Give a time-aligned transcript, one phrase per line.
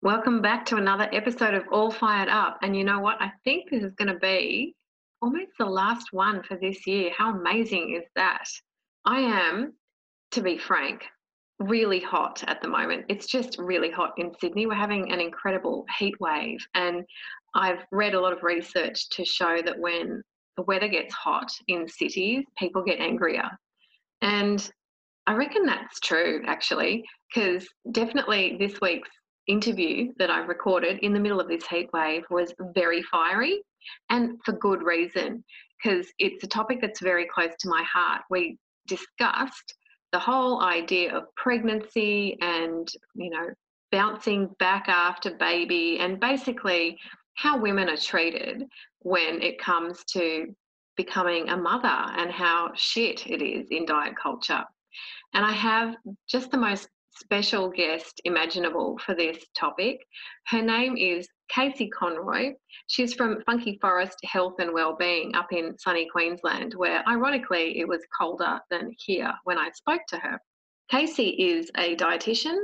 [0.00, 2.58] Welcome back to another episode of All Fired Up.
[2.62, 3.20] And you know what?
[3.20, 4.76] I think this is going to be
[5.20, 7.10] almost the last one for this year.
[7.18, 8.44] How amazing is that?
[9.04, 9.74] I am,
[10.30, 11.02] to be frank,
[11.58, 13.06] really hot at the moment.
[13.08, 14.68] It's just really hot in Sydney.
[14.68, 16.64] We're having an incredible heat wave.
[16.74, 17.02] And
[17.56, 20.22] I've read a lot of research to show that when
[20.56, 23.50] the weather gets hot in cities, people get angrier.
[24.22, 24.70] And
[25.26, 29.10] I reckon that's true, actually, because definitely this week's
[29.48, 33.62] interview that I recorded in the middle of this heat wave was very fiery
[34.10, 35.42] and for good reason
[35.82, 38.22] because it's a topic that's very close to my heart.
[38.30, 39.74] We discussed
[40.12, 43.48] the whole idea of pregnancy and, you know,
[43.90, 46.98] bouncing back after baby and basically
[47.34, 48.64] how women are treated
[49.00, 50.46] when it comes to
[50.96, 54.64] becoming a mother and how shit it is in diet culture.
[55.34, 55.94] And I have
[56.28, 56.88] just the most
[57.18, 59.98] special guest imaginable for this topic.
[60.46, 62.54] Her name is Casey Conroy.
[62.86, 68.06] She's from Funky Forest Health and Wellbeing up in sunny Queensland, where ironically it was
[68.18, 70.40] colder than here when I spoke to her.
[70.90, 72.58] Casey is a dietitian,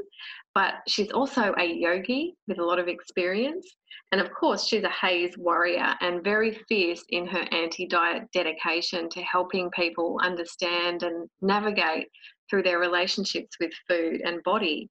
[0.55, 3.67] but she's also a yogi with a lot of experience.
[4.13, 9.09] And of course, she's a HAES warrior and very fierce in her anti diet dedication
[9.11, 12.07] to helping people understand and navigate
[12.49, 14.89] through their relationships with food and body.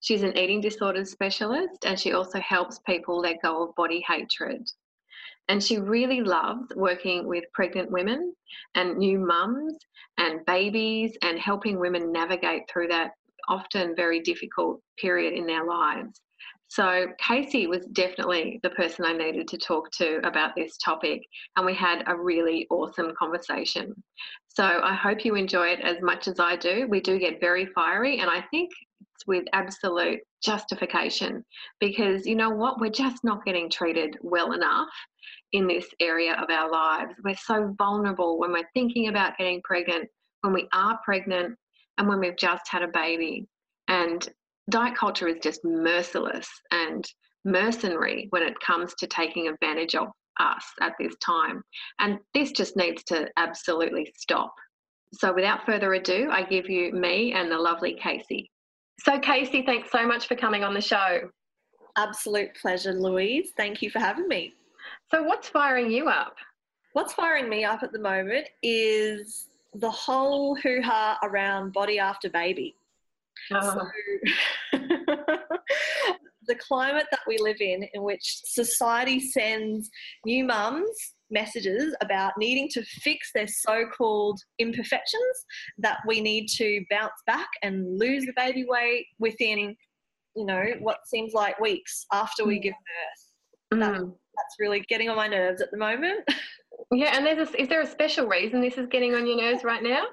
[0.00, 4.70] She's an eating disorders specialist and she also helps people let go of body hatred.
[5.48, 8.34] And she really loves working with pregnant women
[8.74, 9.78] and new mums
[10.18, 13.12] and babies and helping women navigate through that
[13.48, 16.20] often very difficult period in their lives.
[16.70, 21.26] So, Casey was definitely the person I needed to talk to about this topic,
[21.56, 23.92] and we had a really awesome conversation.
[24.46, 26.86] So, I hope you enjoy it as much as I do.
[26.88, 28.70] We do get very fiery, and I think
[29.00, 31.44] it's with absolute justification
[31.80, 32.80] because you know what?
[32.80, 34.90] We're just not getting treated well enough
[35.52, 37.14] in this area of our lives.
[37.24, 40.08] We're so vulnerable when we're thinking about getting pregnant,
[40.42, 41.58] when we are pregnant,
[41.98, 43.48] and when we've just had a baby.
[43.88, 44.28] And
[44.68, 47.04] diet culture is just merciless and
[47.44, 51.62] mercenary when it comes to taking advantage of us at this time.
[51.98, 54.54] And this just needs to absolutely stop.
[55.12, 58.50] So, without further ado, I give you me and the lovely Casey.
[59.00, 61.30] So, Casey, thanks so much for coming on the show.
[61.96, 63.50] Absolute pleasure, Louise.
[63.56, 64.54] Thank you for having me.
[65.10, 66.36] So, what's firing you up?
[66.92, 72.28] What's firing me up at the moment is the whole hoo ha around body after
[72.28, 72.76] baby.
[73.48, 73.86] So,
[76.46, 79.90] the climate that we live in, in which society sends
[80.24, 85.44] new mums messages about needing to fix their so called imperfections,
[85.78, 89.76] that we need to bounce back and lose the baby weight within,
[90.34, 93.78] you know, what seems like weeks after we give birth.
[93.78, 93.80] Mm.
[93.80, 96.20] That, that's really getting on my nerves at the moment.
[96.92, 99.62] Yeah, and there's a, is there a special reason this is getting on your nerves
[99.62, 100.04] right now?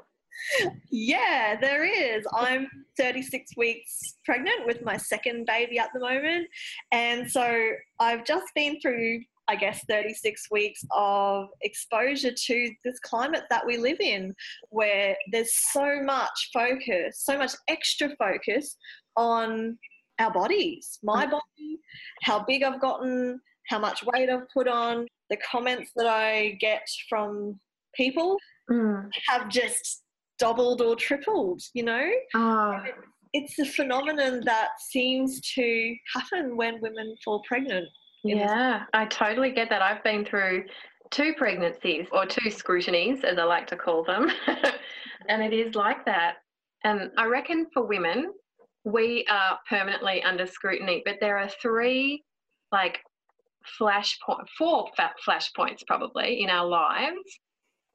[0.92, 2.25] Yeah, there is.
[2.34, 2.68] I'm
[2.98, 6.48] 36 weeks pregnant with my second baby at the moment.
[6.92, 13.44] And so I've just been through, I guess, 36 weeks of exposure to this climate
[13.50, 14.36] that we live in,
[14.70, 18.78] where there's so much focus, so much extra focus
[19.16, 19.78] on
[20.20, 21.31] our bodies, my mm.
[21.31, 21.80] body,
[22.24, 23.40] how big I've gotten,
[23.70, 27.59] how much weight I've put on, the comments that I get from
[27.96, 28.38] people
[28.70, 29.09] mm.
[29.28, 30.03] have just
[30.39, 32.09] doubled or tripled, you know?
[32.35, 32.79] Oh.
[33.34, 37.87] It's a phenomenon that seems to happen when women fall pregnant.
[38.23, 39.81] Yeah, I totally get that.
[39.81, 40.66] I've been through
[41.11, 44.29] two pregnancies or two scrutinies, as I like to call them,
[45.29, 46.35] and it is like that.
[46.84, 48.34] And I reckon for women,
[48.85, 52.23] we are permanently under scrutiny, but there are three
[52.72, 52.99] like
[53.78, 54.89] flash point, four
[55.23, 57.39] flash points probably in our lives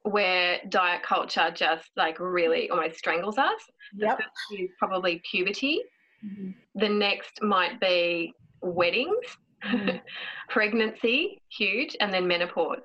[0.03, 3.59] where diet culture just like really almost strangles us.
[3.95, 4.19] Yep.
[4.57, 5.81] is probably puberty.
[6.25, 6.51] Mm-hmm.
[6.75, 9.25] The next might be weddings,
[9.65, 9.97] mm-hmm.
[10.49, 12.81] pregnancy, huge, and then menopause.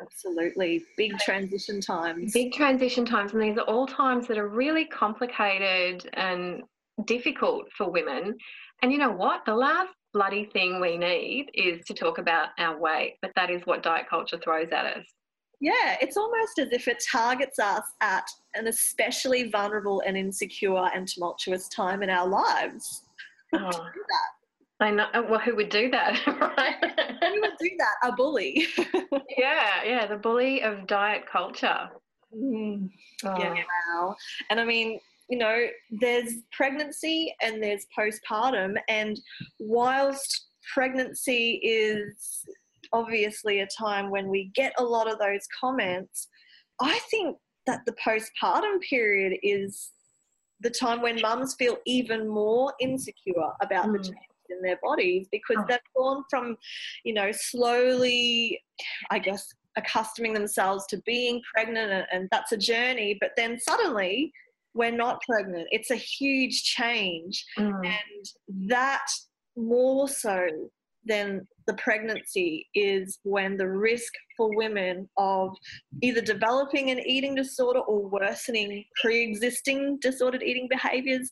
[0.00, 0.84] Absolutely.
[0.96, 2.32] Big transition times.
[2.32, 3.32] Big transition times.
[3.32, 6.62] And these are all times that are really complicated and
[7.04, 8.36] difficult for women.
[8.82, 9.44] And you know what?
[9.46, 13.62] The last bloody thing we need is to talk about our weight, but that is
[13.64, 15.06] what diet culture throws at us.
[15.60, 21.08] Yeah, it's almost as if it targets us at an especially vulnerable and insecure and
[21.08, 23.02] tumultuous time in our lives.
[23.52, 23.70] Oh.
[24.80, 25.06] I know.
[25.28, 26.74] Well, who would do that, right?
[27.22, 28.08] Who would do that?
[28.08, 28.66] A bully.
[29.38, 31.88] yeah, yeah, the bully of diet culture.
[32.36, 32.90] Mm.
[33.24, 33.38] Oh.
[33.38, 34.16] Yeah, wow.
[34.50, 34.98] And I mean,
[35.30, 39.18] you know, there's pregnancy and there's postpartum, and
[39.58, 42.44] whilst pregnancy is
[42.92, 46.28] obviously a time when we get a lot of those comments,
[46.80, 47.36] I think
[47.66, 49.90] that the postpartum period is
[50.60, 53.92] the time when mums feel even more insecure about mm.
[53.92, 54.18] the change
[54.50, 55.64] in their bodies because oh.
[55.68, 56.56] they've gone from,
[57.04, 58.60] you know, slowly,
[59.10, 64.32] I guess, accustoming themselves to being pregnant, and, that's a journey, but then suddenly
[64.74, 65.66] we're not pregnant.
[65.70, 67.44] It's a huge change.
[67.58, 67.86] Mm.
[67.86, 69.06] And that
[69.56, 70.46] more so
[71.06, 75.54] than the pregnancy is when the risk for women of
[76.02, 81.30] either developing an eating disorder or worsening pre existing disordered eating behaviors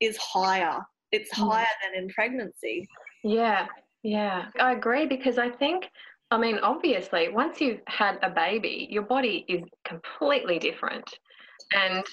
[0.00, 0.78] is higher.
[1.12, 1.48] It's mm.
[1.48, 2.86] higher than in pregnancy.
[3.22, 3.66] Yeah,
[4.02, 5.88] yeah, I agree because I think.
[6.30, 11.08] I mean, obviously, once you've had a baby, your body is completely different.
[11.74, 12.04] And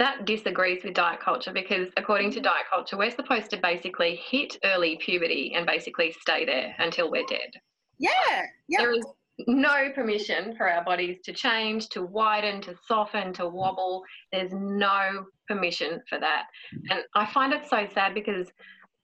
[0.00, 2.44] that disagrees with diet culture because according to mm.
[2.44, 7.26] diet culture we're supposed to basically hit early puberty and basically stay there until we're
[7.28, 7.50] dead
[7.98, 8.80] yeah yep.
[8.80, 9.04] there is
[9.46, 14.02] no permission for our bodies to change to widen to soften to wobble
[14.32, 16.44] there's no permission for that
[16.90, 18.48] and i find it so sad because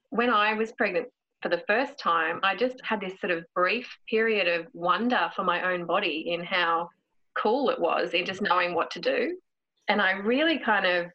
[0.09, 1.07] when i was pregnant
[1.43, 5.43] for the first time i just had this sort of brief period of wonder for
[5.43, 6.89] my own body in how
[7.35, 9.35] cool it was in just knowing what to do
[9.87, 11.07] and I really kind of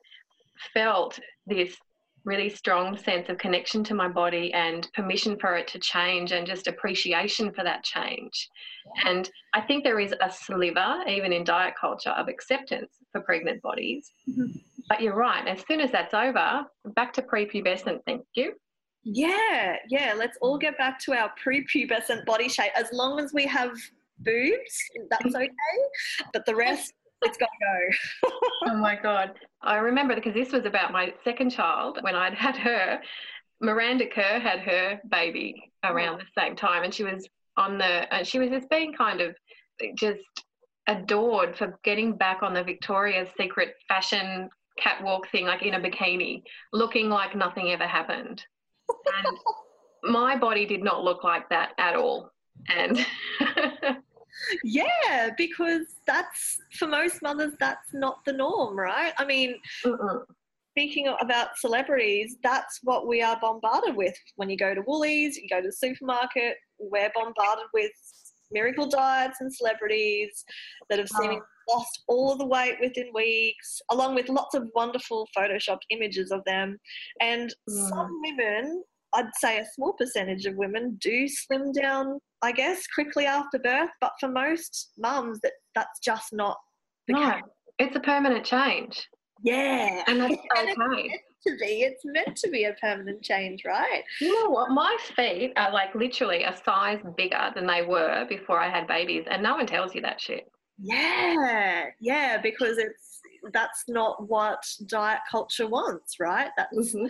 [0.72, 1.76] felt this
[2.24, 6.46] really strong sense of connection to my body and permission for it to change and
[6.46, 8.48] just appreciation for that change.
[9.04, 13.60] And I think there is a sliver, even in diet culture, of acceptance for pregnant
[13.62, 14.12] bodies.
[14.28, 14.56] Mm-hmm.
[14.88, 16.64] But you're right, as soon as that's over,
[16.94, 18.54] back to prepubescent, thank you.
[19.04, 22.72] Yeah, yeah, let's all get back to our prepubescent body shape.
[22.76, 23.72] As long as we have
[24.18, 24.78] boobs,
[25.10, 25.50] that's okay.
[26.32, 26.92] But the rest,
[27.22, 28.38] it's got to go.
[28.66, 29.32] oh my God.
[29.62, 33.00] I remember because this was about my second child when I'd had her.
[33.60, 38.26] Miranda Kerr had her baby around the same time, and she was on the, and
[38.26, 39.36] she was just being kind of
[39.94, 40.20] just
[40.88, 44.48] adored for getting back on the Victoria's Secret fashion
[44.78, 46.42] catwalk thing, like in a bikini,
[46.72, 48.44] looking like nothing ever happened.
[48.88, 49.38] And
[50.12, 52.30] my body did not look like that at all.
[52.68, 52.98] And
[54.64, 59.12] yeah, because that's for most mothers, that's not the norm, right?
[59.19, 60.23] I mean, Mm-mm.
[60.70, 65.49] speaking about celebrities, that's what we are bombarded with when you go to Woolies, you
[65.49, 67.93] go to the supermarket, we're bombarded with
[68.52, 70.44] miracle diets and celebrities
[70.88, 71.75] that have seemingly oh.
[71.75, 76.78] lost all the weight within weeks, along with lots of wonderful photoshopped images of them.
[77.20, 77.88] And mm.
[77.88, 78.82] some women
[79.14, 83.91] I'd say a small percentage of women do slim down, I guess, quickly after birth.
[84.00, 86.59] But for most mums, that that's just not
[87.09, 87.43] the no, case.
[87.79, 89.09] It's a permanent change.
[89.42, 91.11] Yeah, and that's okay.
[91.47, 91.83] to be.
[91.83, 94.02] It's meant to be a permanent change, right?
[94.21, 94.71] You know what?
[94.71, 99.25] My feet are like literally a size bigger than they were before I had babies,
[99.31, 100.50] and no one tells you that shit.
[100.78, 103.21] Yeah, yeah, because it's
[103.52, 106.50] that's not what diet culture wants, right?
[106.57, 107.07] That's mm-hmm.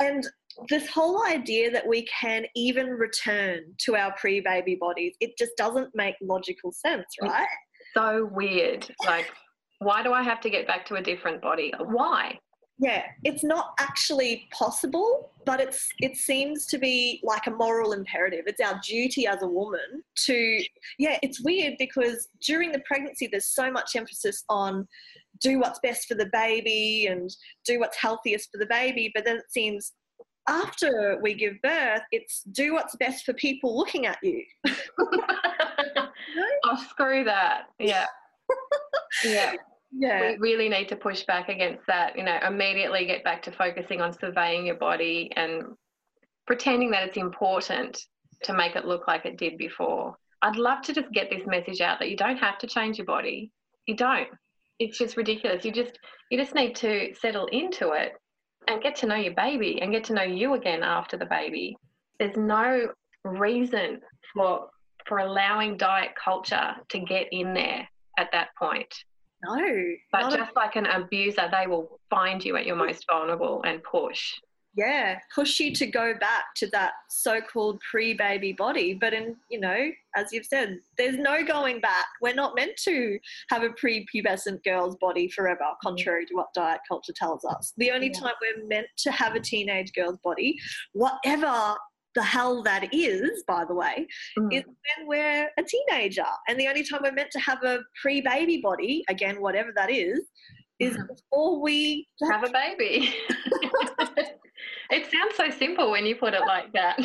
[0.00, 0.26] and
[0.68, 5.52] this whole idea that we can even return to our pre baby bodies, it just
[5.56, 7.46] doesn't make logical sense, right?
[7.80, 8.88] It's so weird.
[9.04, 9.30] Like,
[9.78, 11.72] why do I have to get back to a different body?
[11.78, 12.38] Why?
[12.78, 18.44] Yeah, it's not actually possible, but it's it seems to be like a moral imperative.
[18.46, 20.62] It's our duty as a woman to
[20.98, 24.86] yeah, it's weird because during the pregnancy there's so much emphasis on
[25.40, 27.34] do what's best for the baby and
[27.64, 29.92] do what's healthiest for the baby, but then it seems
[30.48, 34.42] after we give birth, it's do what's best for people looking at you.
[34.98, 37.64] oh, screw that.
[37.78, 38.06] Yeah.
[39.24, 39.54] yeah.
[39.92, 40.32] Yeah.
[40.32, 42.16] We really need to push back against that.
[42.16, 45.64] You know, immediately get back to focusing on surveying your body and
[46.46, 47.98] pretending that it's important
[48.44, 50.16] to make it look like it did before.
[50.42, 53.06] I'd love to just get this message out that you don't have to change your
[53.06, 53.50] body.
[53.86, 54.28] You don't.
[54.78, 55.64] It's just ridiculous.
[55.64, 55.98] You just
[56.30, 58.12] you just need to settle into it
[58.66, 61.76] and get to know your baby and get to know you again after the baby.
[62.18, 62.88] There's no
[63.24, 64.00] reason
[64.34, 64.68] for
[65.06, 68.92] for allowing diet culture to get in there at that point.
[69.44, 69.56] No.
[70.10, 73.82] But just a- like an abuser, they will find you at your most vulnerable and
[73.82, 74.34] push.
[74.76, 78.92] Yeah, push you to go back to that so-called pre-baby body.
[78.94, 82.04] But in, you know, as you've said, there's no going back.
[82.20, 83.18] We're not meant to
[83.50, 87.72] have a pre-pubescent girl's body forever, contrary to what diet culture tells us.
[87.78, 88.20] The only Yeah.
[88.20, 90.58] time we're meant to have a teenage girl's body,
[90.92, 91.76] whatever
[92.14, 94.06] the hell that is, by the way,
[94.38, 94.52] Mm.
[94.54, 96.24] is when we're a teenager.
[96.48, 100.20] And the only time we're meant to have a pre-baby body, again, whatever that is,
[100.78, 101.08] is Mhm.
[101.08, 103.14] before we Have a baby.
[104.90, 106.98] it sounds so simple when you put it like that.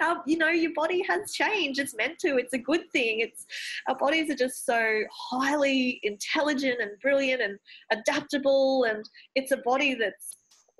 [0.00, 1.80] our, you know, your body has changed.
[1.80, 2.36] It's meant to.
[2.36, 3.20] It's a good thing.
[3.20, 3.44] It's
[3.88, 5.00] our bodies are just so
[5.30, 7.58] highly intelligent and brilliant and
[7.90, 10.36] adaptable, and it's a body that's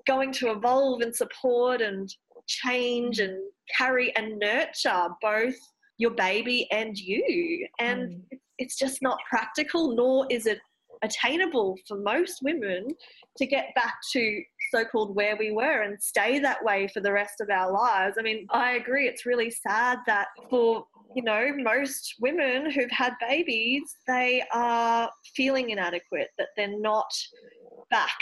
[0.07, 2.09] going to evolve and support and
[2.47, 3.37] change and
[3.77, 5.55] carry and nurture both
[5.97, 7.67] your baby and you.
[7.79, 8.23] And Mm.
[8.31, 10.59] it's- it's just not practical, nor is it
[11.01, 12.87] attainable for most women
[13.37, 14.41] to get back to
[14.71, 18.17] so-called where we were and stay that way for the rest of our lives.
[18.19, 19.07] I mean, I agree.
[19.07, 25.71] It's really sad that for you know most women who've had babies, they are feeling
[25.71, 26.29] inadequate.
[26.37, 27.11] That they're not
[27.89, 28.17] back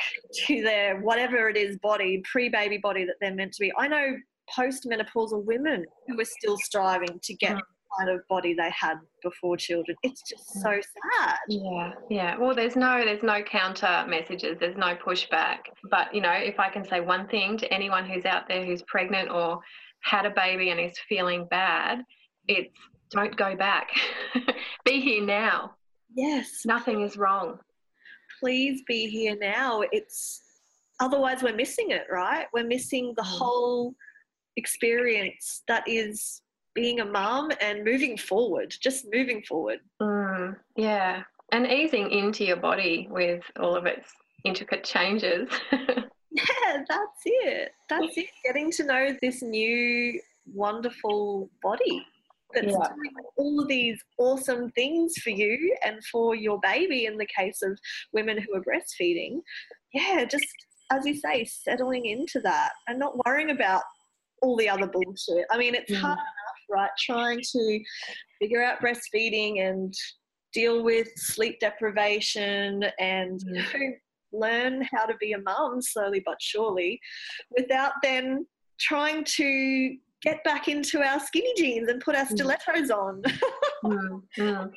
[0.46, 3.74] to their whatever it is body, pre-baby body that they're meant to be.
[3.78, 4.16] I know
[4.58, 7.62] postmenopausal women who are still striving to get Mm.
[7.98, 9.96] Kind of body they had before children.
[10.04, 11.38] It's just so sad.
[11.48, 12.38] Yeah, yeah.
[12.38, 14.58] Well, there's no there's no counter messages.
[14.60, 15.60] There's no pushback.
[15.92, 18.82] But you know, if I can say one thing to anyone who's out there who's
[18.84, 19.60] pregnant or
[20.02, 22.04] had a baby and is feeling bad,
[22.48, 22.74] it's
[23.12, 23.88] don't go back.
[24.86, 25.76] Be here now.
[26.16, 27.60] Yes, Nothing is wrong.
[28.40, 29.82] please be here now.
[29.92, 30.42] It's
[31.00, 32.48] otherwise we're missing it, right?
[32.54, 33.38] We're missing the Mm.
[33.40, 33.96] whole
[34.58, 36.42] experience that is
[36.78, 39.80] being a mum and moving forward, just moving forward.
[40.00, 44.08] Mm, yeah, and easing into your body with all of its
[44.46, 45.50] intricate changes.
[46.30, 47.72] Yeah, that's it.
[47.90, 48.28] That's it.
[48.46, 50.22] Getting to know this new
[50.54, 52.06] wonderful body
[52.54, 52.90] that's Yeah.
[52.96, 57.64] doing all of these awesome things for you and for your baby in the case
[57.64, 57.80] of
[58.14, 59.40] women who are breastfeeding.
[59.94, 60.46] Yeah, just
[60.92, 63.82] as you say, settling into that and not worrying about
[64.44, 65.46] all the other bullshit.
[65.50, 66.02] I mean, it's Mm.
[66.02, 66.90] hard enough, right?
[67.00, 67.80] Trying to
[68.40, 69.94] figure out breastfeeding and
[70.54, 73.94] deal with sleep deprivation and Mm.
[74.34, 77.00] learn how to be a mum slowly but surely
[77.58, 78.46] without then
[78.78, 82.32] trying to get back into our skinny jeans and put our Mm.
[82.36, 83.22] stilettos on.
[83.86, 84.72] Mm, mm.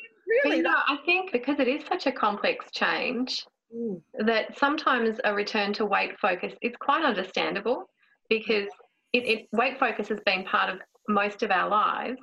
[0.44, 3.44] Really, you know, I think because it is such a complex change,
[3.74, 4.02] Mm.
[4.26, 7.88] that sometimes a return to weight focus is quite understandable
[8.28, 8.68] because
[9.12, 10.80] it, it weight focus has been part of
[11.12, 12.20] most of our lives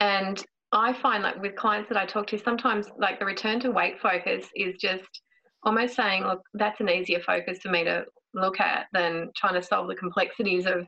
[0.00, 3.70] and i find like with clients that i talk to sometimes like the return to
[3.70, 5.22] weight focus is just
[5.64, 9.62] almost saying look that's an easier focus for me to look at than trying to
[9.62, 10.86] solve the complexities of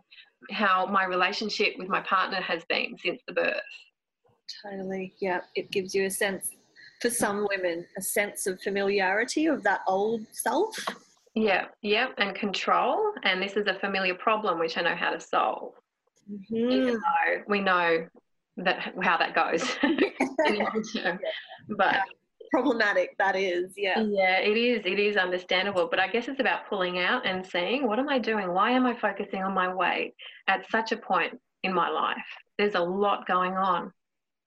[0.50, 3.56] how my relationship with my partner has been since the birth
[4.62, 5.14] Totally.
[5.20, 5.40] Yeah.
[5.54, 6.50] It gives you a sense,
[7.00, 10.74] for some women, a sense of familiarity of that old self.
[11.34, 15.20] yeah yeah and control and this is a familiar problem which i know how to
[15.20, 15.72] solve
[16.30, 16.72] Mhm.
[16.72, 18.06] even though we know
[18.58, 19.96] that how that goes in
[20.58, 21.18] the future.
[21.68, 22.00] But
[22.50, 23.74] Problematic, that is.
[23.76, 24.00] Yeah.
[24.00, 24.80] yeah, it is.
[24.86, 25.86] It is understandable.
[25.90, 28.52] But I guess it's about pulling out and seeing what am I doing?
[28.52, 30.14] Why am I focusing on my weight
[30.46, 32.16] at such a point in my life?
[32.56, 33.92] There's a lot going on.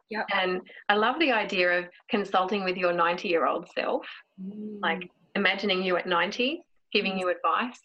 [0.09, 0.25] Yep.
[0.33, 4.05] And I love the idea of consulting with your 90 year old self,
[4.81, 6.61] like imagining you at 90,
[6.91, 7.79] giving you advice.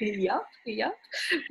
[0.00, 0.94] Yep, yep.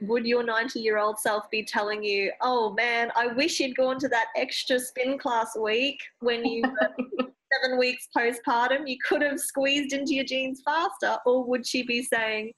[0.01, 3.99] Would your 90 year old self be telling you, oh man, I wish you'd gone
[3.99, 6.61] to that extra spin class week when you
[7.19, 8.87] were seven weeks postpartum?
[8.87, 11.17] You could have squeezed into your jeans faster.
[11.25, 12.53] Or would she be saying,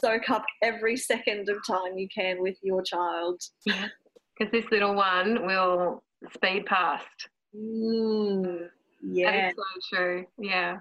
[0.00, 3.40] soak up every second of time you can with your child?
[3.64, 7.28] Because this little one will speed past.
[7.54, 8.68] Mm,
[9.02, 9.30] yeah.
[9.30, 10.26] That is so true.
[10.38, 10.78] Yeah.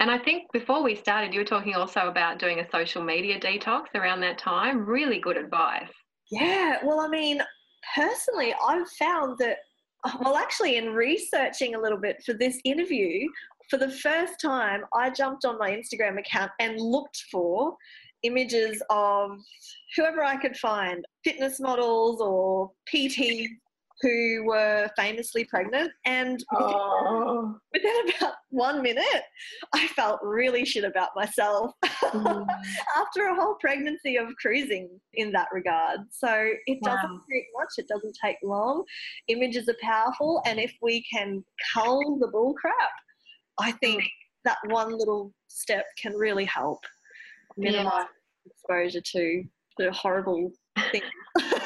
[0.00, 3.40] And I think before we started, you were talking also about doing a social media
[3.40, 4.86] detox around that time.
[4.86, 5.90] Really good advice.
[6.30, 7.42] Yeah, well, I mean,
[7.94, 9.58] personally, I've found that,
[10.20, 13.28] well, actually, in researching a little bit for this interview,
[13.68, 17.76] for the first time, I jumped on my Instagram account and looked for
[18.22, 19.38] images of
[19.96, 23.46] whoever I could find fitness models or PTs
[24.00, 25.90] who were famously pregnant.
[26.06, 27.56] And Oh.
[27.72, 29.22] within about one minute,
[29.74, 32.46] I felt really shit about myself mm.
[32.96, 36.00] after a whole pregnancy of cruising in that regard.
[36.10, 38.84] So it doesn't take much, it doesn't take long.
[39.28, 42.74] Images are powerful, and if we can cull the bull crap,
[43.58, 44.08] I think mm.
[44.44, 46.80] that one little step can really help
[47.56, 48.06] minimize
[48.46, 49.44] exposure to
[49.76, 50.52] the horrible
[50.90, 51.04] things.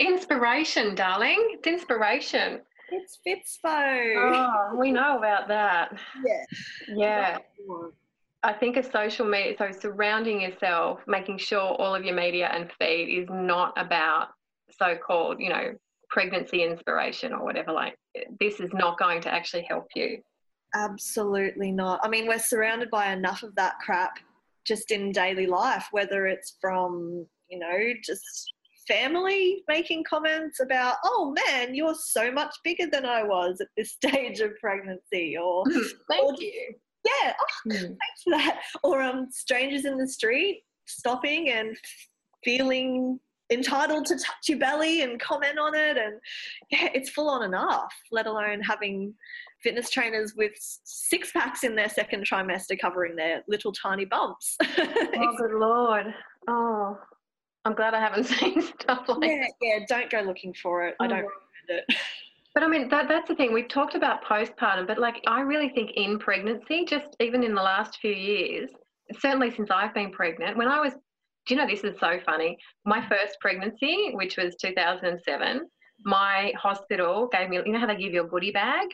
[0.00, 1.38] inspiration, darling.
[1.52, 2.60] It's inspiration.
[2.90, 4.16] It's Fitspo.
[4.16, 5.96] Oh, we know about that.
[6.26, 6.44] Yeah.
[6.88, 7.38] Yeah.
[8.42, 12.72] I think a social media, so surrounding yourself, making sure all of your media and
[12.80, 14.28] feed is not about
[14.76, 15.74] so called, you know,
[16.08, 17.70] pregnancy inspiration or whatever.
[17.70, 17.96] Like,
[18.40, 20.18] this is not going to actually help you.
[20.74, 22.00] Absolutely not.
[22.02, 24.18] I mean, we're surrounded by enough of that crap
[24.64, 28.52] just in daily life, whether it's from, you know, just
[28.90, 33.92] family making comments about, oh man, you're so much bigger than I was at this
[34.02, 35.64] stage of pregnancy, or
[36.10, 36.74] Thank or, you.
[37.04, 37.80] yeah, oh, Mm.
[37.80, 38.60] thanks for that.
[38.82, 41.76] Or um, strangers in the street stopping and
[42.44, 43.20] feeling
[43.52, 46.20] entitled to touch your belly and comment on it, and
[46.70, 47.92] yeah, it's full on enough.
[48.10, 49.14] Let alone having
[49.62, 50.52] fitness trainers with
[50.84, 54.56] six packs in their second trimester covering their little tiny bumps.
[55.22, 56.06] Oh, good lord.
[56.48, 56.96] Oh,
[57.64, 60.94] I'm glad I haven't seen stuff like yeah, yeah, don't go looking for it.
[61.00, 61.28] I don't Mm.
[61.68, 61.96] recommend it.
[62.52, 63.52] But I mean, that, that's the thing.
[63.52, 67.62] We've talked about postpartum, but like, I really think in pregnancy, just even in the
[67.62, 68.68] last few years,
[69.20, 70.94] certainly since I've been pregnant, when I was,
[71.46, 72.58] do you know, this is so funny.
[72.84, 75.60] My first pregnancy, which was 2007,
[76.04, 78.88] my hospital gave me, you know how they give you a goodie bag?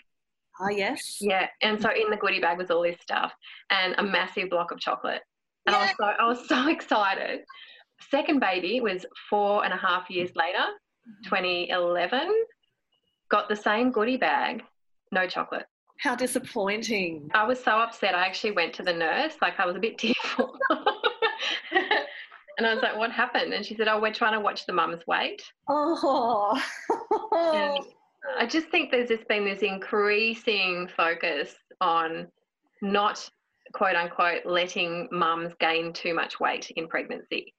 [0.61, 1.17] Ah, yes.
[1.23, 1.47] Yeah.
[1.63, 3.33] And so in the goodie bag was all this stuff
[3.71, 5.23] and a massive block of chocolate.
[5.67, 7.41] And I was so I was so excited.
[8.11, 11.25] Second baby was four and a half years later, mm-hmm.
[11.25, 12.33] 2011.
[13.31, 14.63] Got the same goodie bag,
[15.13, 15.67] no chocolate.
[16.01, 17.31] How disappointing.
[17.35, 18.15] I was so upset.
[18.15, 20.59] I actually went to the nurse, like I was a bit tearful.
[22.59, 24.73] and I was like, "What happened?" And she said, "Oh, we're trying to watch the
[24.73, 26.61] mum's weight." Oh.
[27.33, 27.85] And
[28.39, 32.27] I just think there's just been this increasing focus on
[32.83, 33.29] not
[33.73, 37.55] quote unquote letting mums gain too much weight in pregnancy.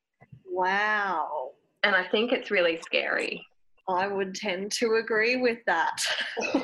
[0.58, 1.52] Wow.
[1.84, 3.46] And I think it's really scary.
[3.88, 6.04] I would tend to agree with that.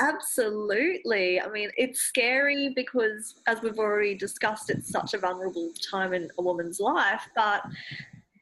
[0.00, 1.40] Absolutely.
[1.40, 6.28] I mean, it's scary because, as we've already discussed, it's such a vulnerable time in
[6.38, 7.22] a woman's life.
[7.36, 7.62] But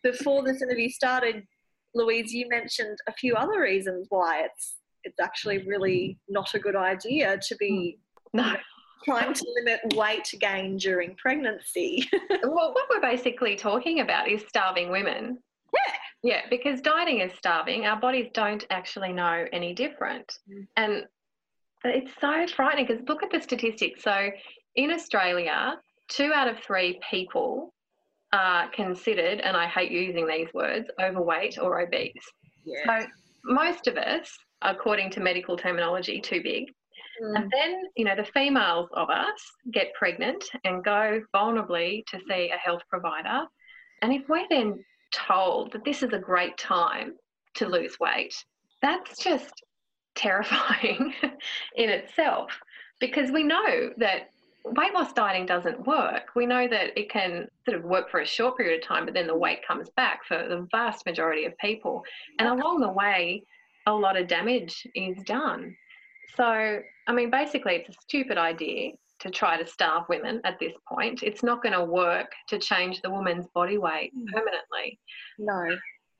[0.02, 1.46] before this interview started,
[1.94, 6.76] Louise, you mentioned a few other reasons why it's it's actually really not a good
[6.76, 7.98] idea to be
[8.32, 8.38] hmm.
[8.38, 8.56] No.
[9.04, 12.08] Trying to limit weight gain during pregnancy.
[12.42, 15.38] Well, what we're basically talking about is starving women.
[15.74, 15.94] Yeah.
[16.22, 17.86] Yeah, because dieting is starving.
[17.86, 20.38] Our bodies don't actually know any different.
[20.50, 20.66] Mm.
[20.76, 21.04] And
[21.84, 24.02] it's so frightening because look at the statistics.
[24.02, 24.30] So
[24.76, 25.76] in Australia,
[26.08, 27.72] two out of three people
[28.32, 32.12] are considered, and I hate using these words, overweight or obese.
[32.64, 33.00] yeah.
[33.00, 33.06] So
[33.44, 36.72] most of us, according to medical terminology, too big.
[37.22, 37.36] Mm.
[37.36, 39.40] And then, you know, the females of us
[39.72, 43.46] get pregnant and go vulnerably to see a health provider.
[44.02, 47.14] And if we're then told that this is a great time
[47.54, 48.34] to lose weight,
[48.82, 49.52] that's just
[50.14, 51.14] terrifying
[51.76, 52.50] in itself
[53.00, 54.30] because we know that
[54.64, 56.30] weight loss dieting doesn't work.
[56.34, 59.14] We know that it can sort of work for a short period of time, but
[59.14, 62.02] then the weight comes back for the vast majority of people.
[62.38, 63.44] And along the way,
[63.86, 65.74] a lot of damage is done.
[66.36, 66.44] So,
[67.08, 71.22] I mean, basically, it's a stupid idea to try to starve women at this point.
[71.22, 74.26] It's not going to work to change the woman's body weight Mm.
[74.32, 74.98] permanently.
[75.38, 75.76] No,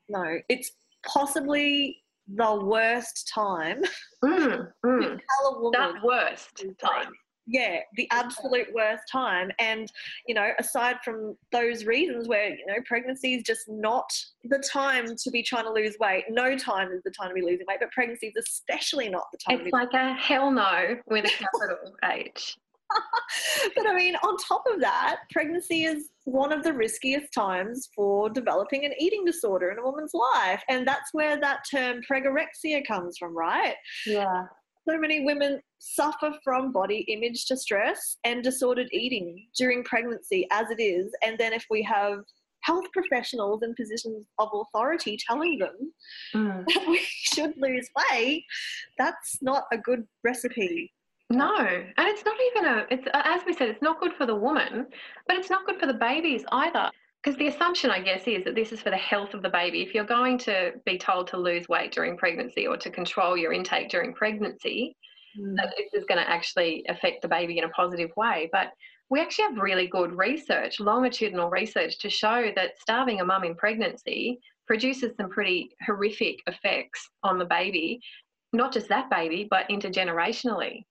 [0.09, 0.39] no.
[0.49, 0.71] It's
[1.05, 3.81] possibly the worst time
[4.23, 5.01] Mm, mm.
[5.01, 5.79] to tell a woman.
[5.79, 7.11] That worst time.
[7.49, 9.49] Yeah, the absolute worst time.
[9.59, 9.91] And,
[10.27, 14.09] you know, aside from those reasons where, you know, pregnancy is just not
[14.43, 17.41] the time to be trying to lose weight, no time is the time to be
[17.41, 20.95] losing weight, but pregnancy is especially not the time to It's like a hell no
[21.07, 22.57] with a capital H.
[23.75, 28.29] but I mean, on top of that, pregnancy is one of the riskiest times for
[28.29, 30.63] developing an eating disorder in a woman's life.
[30.69, 33.75] And that's where that term pregorexia comes from, right?
[34.05, 34.45] Yeah.
[34.89, 40.81] So many women suffer from body image distress and disordered eating during pregnancy as it
[40.81, 41.11] is.
[41.23, 42.21] And then if we have
[42.61, 45.93] health professionals in positions of authority telling them
[46.33, 46.65] Mm.
[46.65, 48.45] that we should lose weight,
[48.97, 50.91] that's not a good recipe.
[51.29, 52.87] No, and it's not even a.
[52.89, 54.87] It's as we said, it's not good for the woman,
[55.27, 56.89] but it's not good for the babies either.
[57.21, 59.81] Because the assumption, I guess, is that this is for the health of the baby.
[59.81, 63.51] If you're going to be told to lose weight during pregnancy or to control your
[63.51, 64.95] intake during pregnancy,
[65.35, 65.71] that mm.
[65.77, 68.49] this is going to actually affect the baby in a positive way.
[68.53, 68.71] But
[69.09, 73.55] we actually have really good research, longitudinal research, to show that starving a mum in
[73.55, 77.99] pregnancy produces some pretty horrific effects on the baby,
[78.53, 80.83] not just that baby, but intergenerationally.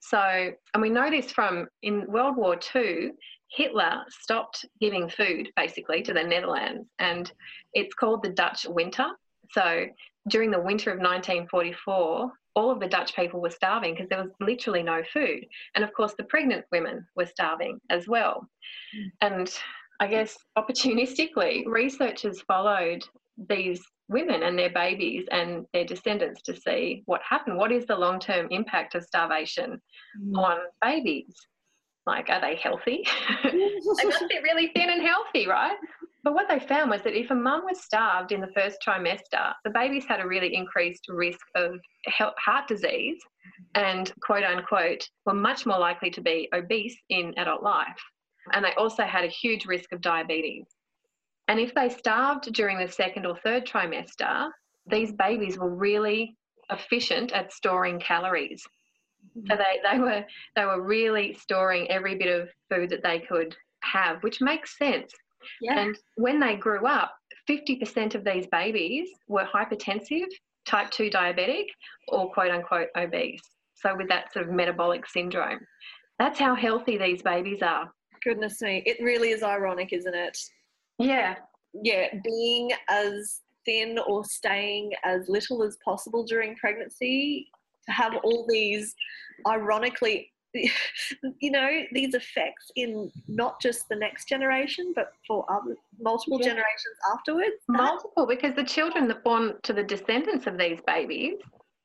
[0.00, 3.10] So, and we know this from in World War II,
[3.48, 7.30] Hitler stopped giving food basically to the Netherlands, and
[7.74, 9.06] it's called the Dutch Winter.
[9.50, 9.86] So
[10.28, 14.32] during the winter of 1944, all of the Dutch people were starving because there was
[14.40, 15.46] literally no food.
[15.74, 18.48] And of course, the pregnant women were starving as well.
[18.96, 19.12] Mm.
[19.20, 19.58] And
[20.00, 23.04] I guess opportunistically, researchers followed
[23.48, 27.58] these women and their babies and their descendants to see what happened.
[27.58, 29.80] What is the long term impact of starvation
[30.20, 30.38] mm.
[30.38, 31.34] on babies?
[32.06, 33.04] Like, are they healthy?
[33.42, 35.76] they must be really thin and healthy, right?
[36.22, 39.52] But what they found was that if a mum was starved in the first trimester,
[39.64, 43.20] the babies had a really increased risk of heart disease
[43.74, 48.00] and, quote unquote, were much more likely to be obese in adult life.
[48.52, 50.66] And they also had a huge risk of diabetes.
[51.48, 54.50] And if they starved during the second or third trimester,
[54.88, 56.36] these babies were really
[56.70, 58.66] efficient at storing calories.
[59.48, 63.56] So they, they were they were really storing every bit of food that they could
[63.82, 65.12] have, which makes sense.
[65.60, 65.78] Yeah.
[65.78, 67.12] And when they grew up,
[67.48, 70.26] 50% of these babies were hypertensive,
[70.66, 71.66] type 2 diabetic,
[72.08, 73.42] or quote unquote obese.
[73.74, 75.60] So with that sort of metabolic syndrome.
[76.18, 77.92] That's how healthy these babies are.
[78.24, 78.82] Goodness me.
[78.86, 80.36] It really is ironic, isn't it?
[80.98, 81.36] Yeah.
[81.82, 87.48] Yeah, being as thin or staying as little as possible during pregnancy
[87.86, 88.94] to have all these
[89.46, 90.30] ironically
[91.40, 96.46] you know these effects in not just the next generation but for other multiple yeah.
[96.46, 101.34] generations afterwards multiple because the children that born to the descendants of these babies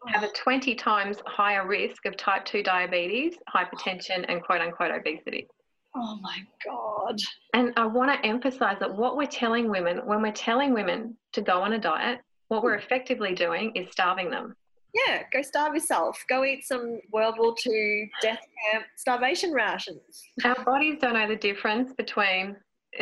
[0.08, 5.48] have a 20 times higher risk of type 2 diabetes hypertension and quote unquote obesity
[5.96, 7.20] Oh my God.
[7.54, 11.42] And I want to emphasize that what we're telling women, when we're telling women to
[11.42, 14.56] go on a diet, what we're effectively doing is starving them.
[14.94, 16.22] Yeah, go starve yourself.
[16.28, 18.40] Go eat some World War II death
[18.72, 20.22] camp starvation rations.
[20.44, 22.58] Our bodies don't know the difference between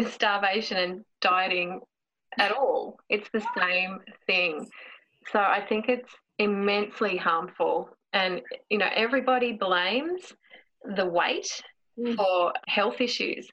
[0.07, 1.81] starvation and dieting
[2.37, 2.99] at all.
[3.09, 4.69] It's the same thing.
[5.31, 7.89] So I think it's immensely harmful.
[8.13, 10.33] And, you know, everybody blames
[10.95, 11.61] the weight
[11.99, 12.15] mm.
[12.15, 13.47] for health issues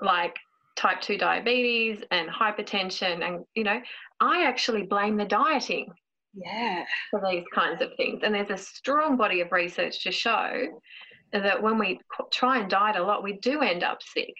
[0.00, 0.36] like
[0.76, 3.26] type 2 diabetes and hypertension.
[3.26, 3.80] And, you know,
[4.20, 5.88] I actually blame the dieting
[6.36, 6.84] yeah.
[7.10, 8.20] for these kinds of things.
[8.22, 10.80] And there's a strong body of research to show
[11.32, 12.00] that when we
[12.32, 14.34] try and diet a lot, we do end up sick.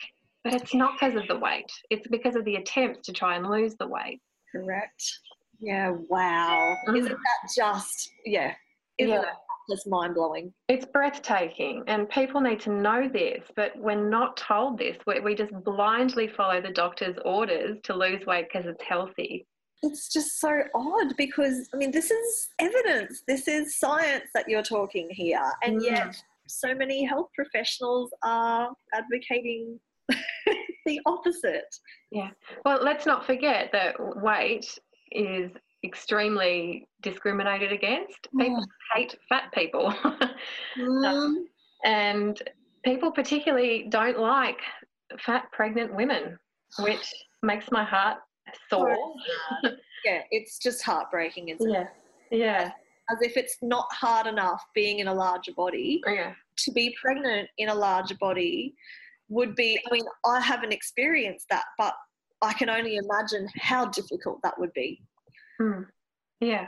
[0.45, 3.49] But it's not because of the weight, it's because of the attempts to try and
[3.49, 4.21] lose the weight.
[4.53, 5.03] Correct.
[5.59, 6.77] Yeah, wow.
[6.89, 6.99] Mm.
[6.99, 8.53] Isn't that just, yeah,
[8.99, 9.23] isn't yeah.
[9.23, 9.35] that
[9.69, 10.53] just mind blowing?
[10.69, 14.97] It's breathtaking, and people need to know this, but we're not told this.
[15.05, 19.47] We, we just blindly follow the doctor's orders to lose weight because it's healthy
[19.87, 24.63] it's just so odd because I mean this is evidence, this is science that you're
[24.63, 25.85] talking here, and mm.
[25.85, 26.17] yet
[26.49, 29.81] so many health professionals are advocating
[30.87, 31.75] the opposite.
[32.11, 32.31] Yeah.
[32.65, 34.79] Well, let's not forget that weight
[35.13, 35.51] is
[35.85, 38.29] extremely discriminated against.
[38.39, 39.93] People hate fat people.
[40.79, 41.35] mm.
[41.85, 42.41] and
[42.85, 44.61] people particularly don't like
[45.19, 46.39] fat pregnant women,
[46.81, 48.19] which makes my heart
[48.69, 48.97] sore.
[50.05, 51.83] yeah, it's just heartbreaking, isn't yeah.
[52.31, 52.39] it?
[52.39, 52.71] Yeah.
[53.11, 56.01] As if it's not hard enough being in a larger body.
[56.07, 56.33] Yeah.
[56.59, 58.75] To be pregnant in a larger body
[59.29, 61.95] would be, I mean, I haven't experienced that, but
[62.43, 65.03] I can only imagine how difficult that would be.
[65.59, 65.83] Hmm.
[66.41, 66.67] Yeah.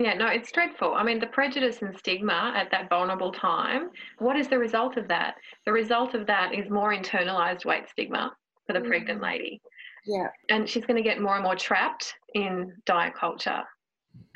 [0.00, 0.94] Yeah, no, it's dreadful.
[0.94, 5.06] I mean, the prejudice and stigma at that vulnerable time, what is the result of
[5.08, 5.36] that?
[5.66, 8.32] The result of that is more internalized weight stigma
[8.66, 8.88] for the mm.
[8.88, 9.60] pregnant lady.
[10.06, 10.28] Yeah.
[10.50, 13.62] And she's going to get more and more trapped in diet culture.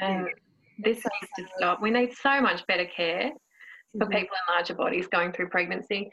[0.00, 0.33] And yeah.
[0.78, 1.83] this needs to stop.
[1.83, 3.31] We need so much better care
[3.92, 4.12] for mm-hmm.
[4.12, 6.11] people in larger bodies going through pregnancy.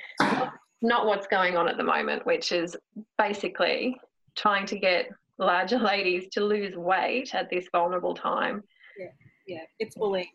[0.82, 2.76] Not what's going on at the moment, which is
[3.18, 3.98] basically
[4.36, 8.64] trying to get larger ladies to lose weight at this vulnerable time.
[9.00, 9.08] Yeah,
[9.48, 10.28] yeah, it's bullying.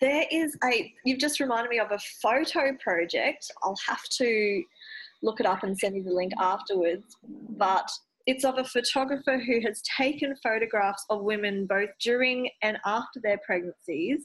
[0.00, 3.50] There is a, you've just reminded me of a photo project.
[3.62, 4.62] I'll have to
[5.22, 7.04] look it up and send you the link afterwards.
[7.56, 7.90] But
[8.30, 13.38] it's of a photographer who has taken photographs of women both during and after their
[13.44, 14.20] pregnancies.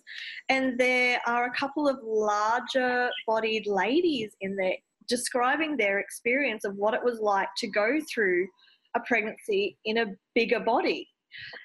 [0.47, 4.75] And there are a couple of larger bodied ladies in there
[5.09, 8.47] describing their experience of what it was like to go through
[8.95, 11.07] a pregnancy in a bigger body.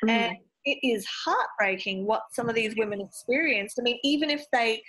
[0.07, 0.11] Mm.
[0.11, 3.79] And it is heartbreaking what some of these women experienced.
[3.79, 4.83] I mean, even if they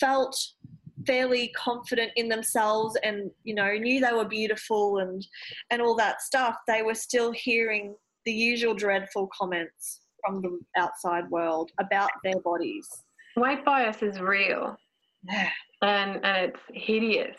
[0.00, 0.36] felt
[1.06, 5.26] fairly confident in themselves and you know knew they were beautiful and
[5.70, 11.28] and all that stuff they were still hearing the usual dreadful comments from the outside
[11.30, 12.88] world about their bodies
[13.36, 14.76] weight bias is real
[15.24, 15.50] yeah
[15.82, 17.36] and and it's hideous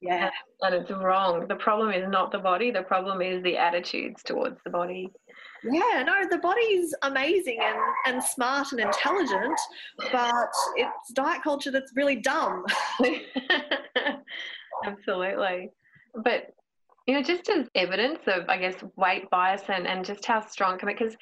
[0.00, 0.30] Yeah.
[0.62, 1.46] And it's wrong.
[1.46, 5.12] The problem is not the body, the problem is the attitudes towards the body.
[5.64, 9.58] Yeah, no, the body's amazing and, and smart and intelligent,
[10.12, 12.64] but it's diet culture that's really dumb.
[14.84, 15.70] Absolutely.
[16.24, 16.54] But,
[17.06, 20.78] you know, just as evidence of, I guess, weight bias and, and just how strong
[20.84, 21.16] because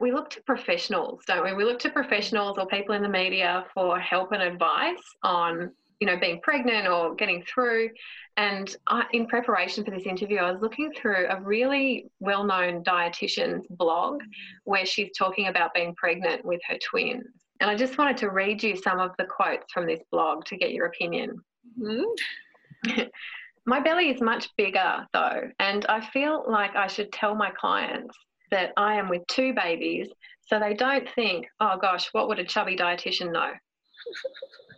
[0.00, 1.52] we look to professionals, don't we?
[1.52, 6.06] We look to professionals or people in the media for help and advice on you
[6.06, 7.90] know, being pregnant or getting through.
[8.36, 12.82] And I, in preparation for this interview, I was looking through a really well known
[12.82, 14.22] dietitian's blog
[14.64, 17.26] where she's talking about being pregnant with her twins.
[17.60, 20.56] And I just wanted to read you some of the quotes from this blog to
[20.56, 21.36] get your opinion.
[21.78, 23.02] Mm-hmm.
[23.66, 28.16] my belly is much bigger though, and I feel like I should tell my clients
[28.50, 30.08] that I am with two babies
[30.46, 33.52] so they don't think, oh gosh, what would a chubby dietitian know?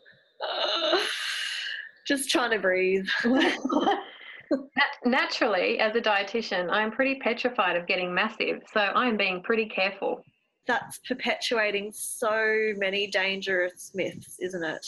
[2.06, 3.06] Just trying to breathe.
[5.04, 10.22] Naturally, as a dietitian, I'm pretty petrified of getting massive, so I'm being pretty careful.
[10.66, 14.86] That's perpetuating so many dangerous myths, isn't it?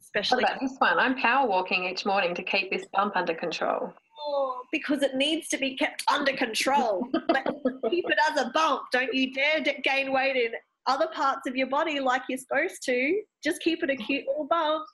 [0.00, 0.98] Especially what about this one.
[0.98, 3.92] I'm power walking each morning to keep this bump under control.
[4.26, 7.06] Oh, because it needs to be kept under control.
[7.90, 8.82] keep it as a bump.
[8.92, 10.52] Don't you dare gain weight in
[10.86, 13.20] other parts of your body like you're supposed to.
[13.42, 14.84] Just keep it a cute little bump.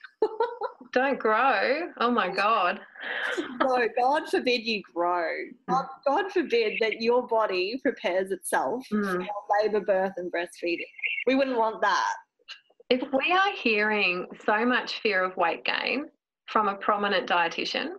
[0.93, 1.89] Don't grow.
[1.99, 2.79] Oh my God.
[3.61, 5.29] no, God forbid you grow.
[5.69, 9.03] God, God forbid that your body prepares itself mm.
[9.03, 9.25] for
[9.61, 10.85] labour, birth, and breastfeeding.
[11.27, 12.13] We wouldn't want that.
[12.89, 16.07] If we are hearing so much fear of weight gain
[16.47, 17.91] from a prominent dietitian,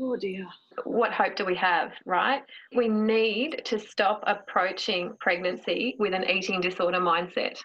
[0.00, 0.46] Oh dear.
[0.84, 2.42] What hope do we have, right?
[2.76, 7.58] We need to stop approaching pregnancy with an eating disorder mindset.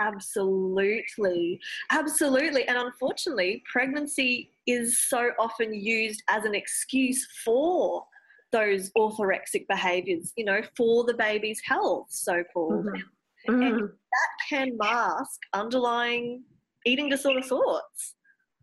[0.00, 1.58] Absolutely.
[1.90, 2.66] Absolutely.
[2.66, 8.04] And unfortunately, pregnancy is so often used as an excuse for
[8.52, 12.86] those orthorexic behaviors, you know, for the baby's health, so called.
[12.86, 13.52] Mm-hmm.
[13.52, 13.62] Mm-hmm.
[13.62, 16.44] And that can mask underlying
[16.86, 18.14] eating disorder thoughts.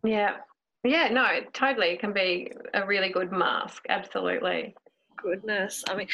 [0.04, 0.36] Yeah,
[0.84, 1.88] yeah, no, totally.
[1.88, 3.84] It can be a really good mask.
[3.88, 4.74] Absolutely.
[5.16, 5.84] Goodness.
[5.88, 6.08] I mean,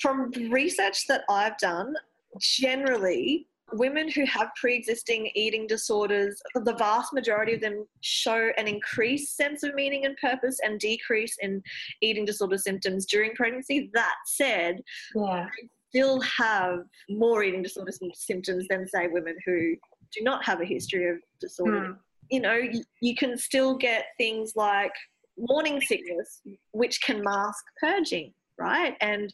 [0.00, 1.94] from research that I've done,
[2.38, 8.68] generally, women who have pre existing eating disorders, the vast majority of them show an
[8.68, 11.60] increased sense of meaning and purpose and decrease in
[12.00, 13.90] eating disorder symptoms during pregnancy.
[13.94, 14.82] That said,
[15.16, 15.48] yeah.
[15.88, 19.74] still have more eating disorder symptoms than, say, women who
[20.16, 21.80] do not have a history of disorder.
[21.80, 21.96] Mm
[22.30, 24.92] you know, you, you can still get things like
[25.38, 28.94] morning sickness, which can mask purging right?
[29.00, 29.32] And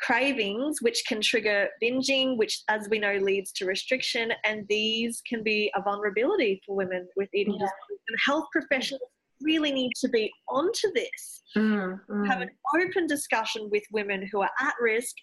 [0.00, 4.32] cravings, which can trigger binging, which, as we know, leads to restriction.
[4.44, 7.66] And these can be a vulnerability for women with eating yeah.
[7.66, 8.04] disorders.
[8.08, 9.02] And health professionals
[9.42, 11.42] really need to be onto this.
[11.56, 12.26] Mm, mm.
[12.28, 15.14] Have an open discussion with women who are at risk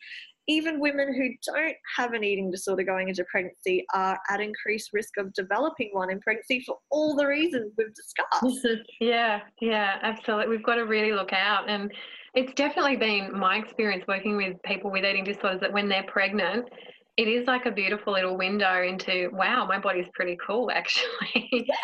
[0.47, 5.17] even women who don't have an eating disorder going into pregnancy are at increased risk
[5.17, 8.67] of developing one in pregnancy for all the reasons we've discussed.
[8.99, 10.49] yeah, yeah, absolutely.
[10.49, 11.69] We've got to really look out.
[11.69, 11.91] And
[12.35, 16.69] it's definitely been my experience working with people with eating disorders that when they're pregnant,
[17.17, 21.49] it is like a beautiful little window into wow, my body's pretty cool actually.
[21.51, 21.75] Yeah.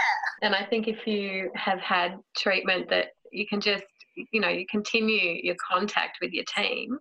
[0.44, 3.86] and I think if you have had treatment that you can just,
[4.32, 7.00] you know, you continue your contact with your team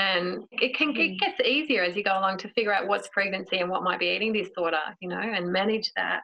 [0.00, 1.18] and it can it mm.
[1.18, 4.06] gets easier as you go along to figure out what's pregnancy and what might be
[4.06, 6.22] eating disorder you know and manage that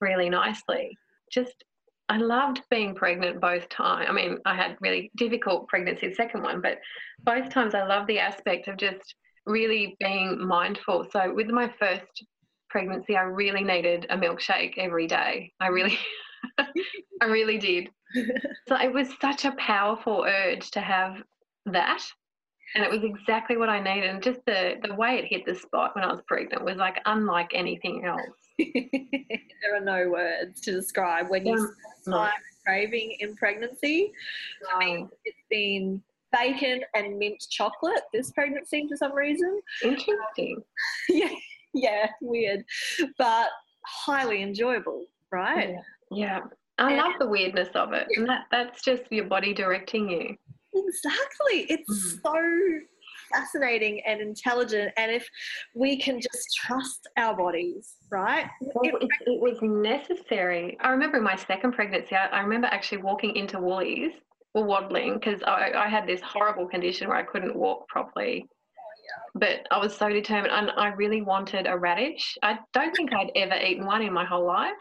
[0.00, 0.96] really nicely.
[1.30, 1.64] Just
[2.10, 6.42] i loved being pregnant both times i mean i had really difficult pregnancy the second
[6.42, 6.76] one but
[7.22, 9.14] both times i love the aspect of just
[9.46, 11.06] really being mindful.
[11.10, 12.24] So with my first
[12.70, 15.52] pregnancy i really needed a milkshake every day.
[15.60, 15.98] I really
[17.22, 17.90] i really did.
[18.68, 21.22] So it was such a powerful urge to have
[21.66, 22.02] that
[22.74, 24.10] and it was exactly what I needed.
[24.10, 27.00] And just the, the way it hit the spot when I was pregnant was like
[27.06, 28.20] unlike anything else.
[28.58, 32.32] there are no words to describe when you start
[32.64, 34.12] craving in pregnancy.
[34.72, 39.60] I mean, it's been bacon and mint chocolate this pregnancy for some reason.
[39.82, 40.62] Interesting.
[41.08, 41.30] yeah,
[41.74, 42.64] yeah, weird,
[43.18, 43.48] but
[43.84, 45.76] highly enjoyable, right?
[46.10, 46.40] Yeah.
[46.40, 46.40] yeah.
[46.78, 48.08] I and, love the weirdness of it.
[48.16, 50.36] And that, that's just your body directing you.
[50.74, 51.66] Exactly.
[51.68, 52.22] It's mm.
[52.22, 52.86] so
[53.32, 54.92] fascinating and intelligent.
[54.96, 55.28] And if
[55.74, 58.46] we can just trust our bodies, right?
[58.60, 60.76] Well, it, it, was necessary.
[60.80, 64.12] I remember my second pregnancy, I, I remember actually walking into Woolies
[64.54, 68.46] or waddling because I, I, had this horrible condition where I couldn't walk properly.
[69.34, 72.38] But I was so determined, and I really wanted a radish.
[72.42, 74.72] I don't think I'd ever eaten one in my whole life.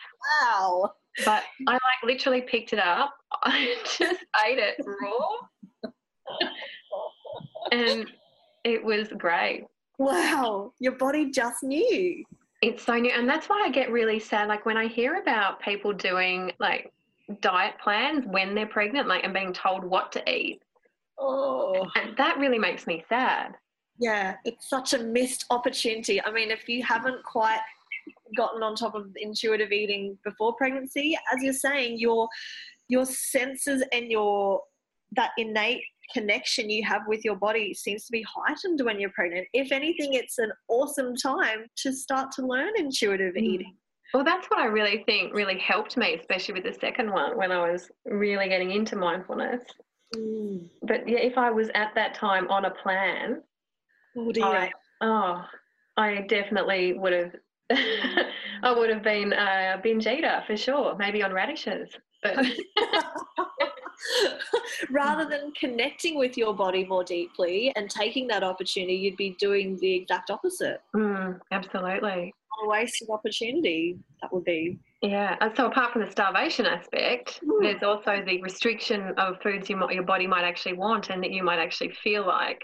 [0.44, 0.92] Wow!
[1.26, 3.14] But I like literally picked it up.
[3.44, 5.48] I just ate it raw.
[7.72, 8.12] And
[8.64, 9.66] it was great.
[9.98, 12.24] Wow, your body just knew.
[12.62, 13.12] It's so new.
[13.12, 14.48] And that's why I get really sad.
[14.48, 16.92] Like when I hear about people doing like
[17.42, 20.62] diet plans when they're pregnant, like and being told what to eat.
[21.20, 21.86] Oh.
[21.96, 23.56] And that really makes me sad.
[24.00, 26.22] Yeah, it's such a missed opportunity.
[26.22, 27.62] I mean, if you haven't quite
[28.36, 32.28] gotten on top of intuitive eating before pregnancy, as you're saying, your
[32.88, 34.62] your senses and your
[35.16, 39.48] that innate connection you have with your body seems to be heightened when you're pregnant.
[39.54, 43.42] If anything, it's an awesome time to start to learn intuitive mm.
[43.42, 43.76] eating.
[44.14, 47.52] Well, that's what I really think really helped me, especially with the second one when
[47.52, 49.64] I was really getting into mindfulness.
[50.16, 50.70] Mm.
[50.84, 53.42] But yeah, if I was at that time on a plan,
[54.18, 54.46] oh, dear.
[54.46, 55.46] I, oh,
[55.98, 57.32] I definitely would have.
[58.64, 61.90] I would have been a binge eater for sure, maybe on radishes.
[62.24, 62.46] But
[64.90, 69.78] rather than connecting with your body more deeply and taking that opportunity, you'd be doing
[69.80, 70.82] the exact opposite.
[70.96, 72.34] Mm, absolutely.
[72.50, 74.80] What a wasted opportunity that would be.
[75.02, 75.36] Yeah.
[75.42, 77.62] And so apart from the starvation aspect, mm.
[77.62, 81.32] there's also the restriction of foods you might, your body might actually want and that
[81.32, 82.62] you might actually feel like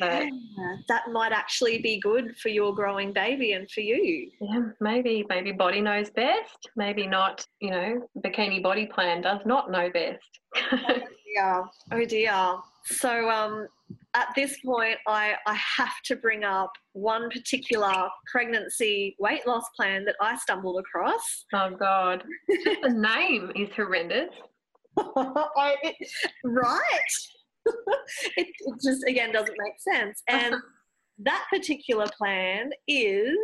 [0.00, 4.30] that yeah, that might actually be good for your growing baby and for you.
[4.40, 6.68] Yeah, maybe maybe body knows best.
[6.76, 7.46] Maybe not.
[7.60, 10.24] You know, bikini body plan does not know best.
[10.72, 10.98] oh
[11.34, 11.64] dear.
[11.92, 12.56] Oh dear.
[12.84, 13.66] So um,
[14.14, 20.04] at this point, I, I have to bring up one particular pregnancy weight loss plan
[20.06, 21.44] that I stumbled across.
[21.52, 24.30] Oh God, the name is horrendous.
[24.98, 25.76] I,
[26.44, 26.88] right?
[28.36, 30.22] it, it just again doesn't make sense.
[30.28, 30.38] Uh-huh.
[30.42, 30.54] And
[31.18, 33.36] that particular plan is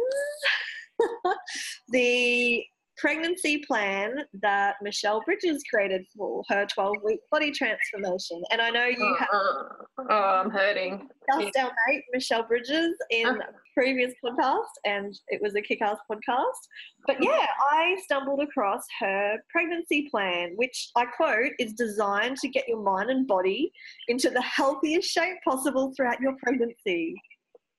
[1.88, 2.64] the
[3.02, 8.40] pregnancy plan that Michelle Bridges created for her 12 week body transformation.
[8.52, 9.28] And I know you have.
[9.32, 11.08] Uh, oh, I'm hurting.
[11.28, 15.98] Discussed our mate, Michelle Bridges, in a previous podcast, and it was a kick ass
[16.08, 16.60] podcast.
[17.08, 22.68] But yeah, I stumbled across her pregnancy plan, which I quote is designed to get
[22.68, 23.72] your mind and body
[24.06, 27.16] into the healthiest shape possible throughout your pregnancy.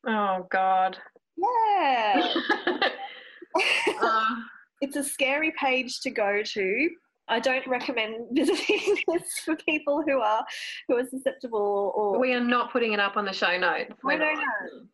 [0.05, 0.97] Oh, God.
[1.37, 2.33] Yeah.
[4.01, 4.35] uh
[4.83, 6.89] it's a scary page to go to.
[7.29, 10.43] I don't recommend visiting this for people who are
[10.89, 13.93] who are susceptible or we are not putting it up on the show notes.
[14.03, 14.43] No, no, no.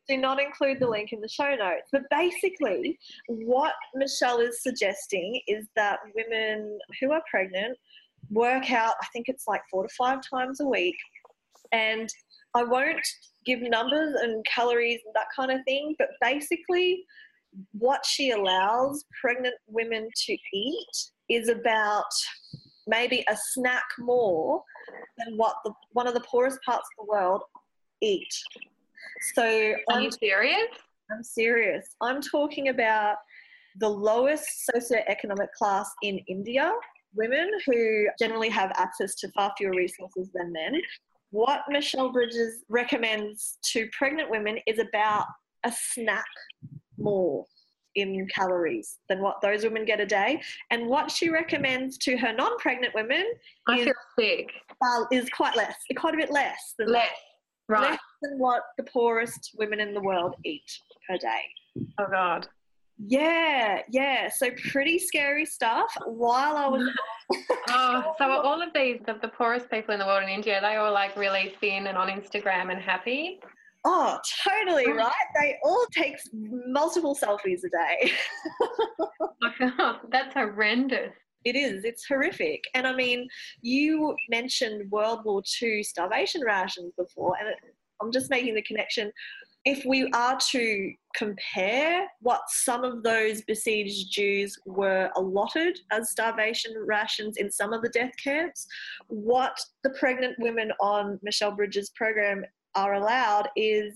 [0.08, 1.90] Do not include the link in the show notes.
[1.92, 7.76] But basically what Michelle is suggesting is that women who are pregnant
[8.30, 10.98] work out, I think it's like four to five times a week.
[11.72, 12.10] And
[12.54, 13.08] I won't
[13.44, 17.04] give numbers and calories and that kind of thing, but basically
[17.74, 22.12] what she allows pregnant women to eat is about
[22.88, 24.64] maybe a snack more
[25.18, 27.42] than what the, one of the poorest parts of the world
[28.02, 28.34] eat.
[29.34, 30.68] So, are I'm, you serious?
[31.12, 31.96] I'm serious.
[32.02, 33.18] I'm talking about
[33.80, 36.74] the lowest socioeconomic class in India,
[37.16, 40.74] women who generally have access to far fewer resources than men.
[41.32, 45.26] What Michelle Bridges recommends to pregnant women is about
[45.64, 46.26] a snack
[47.00, 47.46] more
[47.96, 50.42] in calories than what those women get a day.
[50.72, 53.26] And what she recommends to her non-pregnant women
[53.68, 54.52] I is, feel sick.
[54.82, 57.10] Uh, is quite less, quite a bit less than less,
[57.68, 57.92] right.
[57.92, 60.70] less than what the poorest women in the world eat
[61.08, 61.42] per day.
[62.00, 62.48] Oh God.
[63.02, 64.30] Yeah, yeah.
[64.30, 65.90] So pretty scary stuff.
[66.06, 66.90] While I was
[67.70, 70.76] oh, so all of these the, the poorest people in the world in India, they
[70.76, 73.40] all like really thin and on Instagram and happy.
[73.86, 75.14] Oh, totally right.
[75.40, 78.12] They all take multiple selfies a day.
[79.80, 81.12] oh, that's horrendous.
[81.46, 81.86] It is.
[81.86, 82.64] It's horrific.
[82.74, 83.28] And I mean,
[83.62, 87.50] you mentioned World War II starvation rations before, and
[88.02, 89.12] I'm just making the connection.
[89.66, 96.74] If we are to compare what some of those besieged Jews were allotted as starvation
[96.86, 98.66] rations in some of the death camps,
[99.08, 102.44] what the pregnant women on Michelle Bridges' program
[102.76, 103.94] are allowed is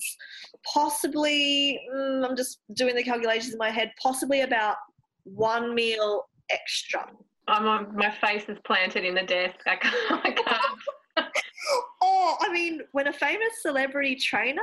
[0.73, 4.77] possibly, mm, I'm just doing the calculations in my head, possibly about
[5.23, 7.09] one meal extra.
[7.47, 9.55] I'm on, my face is planted in the desk.
[9.65, 10.25] I can't.
[10.25, 11.27] I can't.
[12.01, 14.61] oh, I mean, when a famous celebrity trainer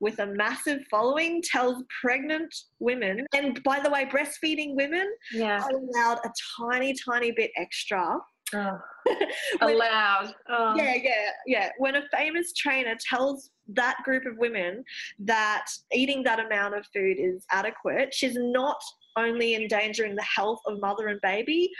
[0.00, 5.60] with a massive following tells pregnant women, and by the way, breastfeeding women yeah.
[5.62, 8.16] are allowed a tiny, tiny bit extra
[8.54, 8.78] Oh,
[9.60, 10.32] when, allowed.
[10.48, 10.74] Oh.
[10.76, 11.68] Yeah, yeah, yeah.
[11.78, 14.84] When a famous trainer tells that group of women
[15.20, 18.80] that eating that amount of food is adequate, she's not
[19.16, 21.70] only endangering the health of mother and baby,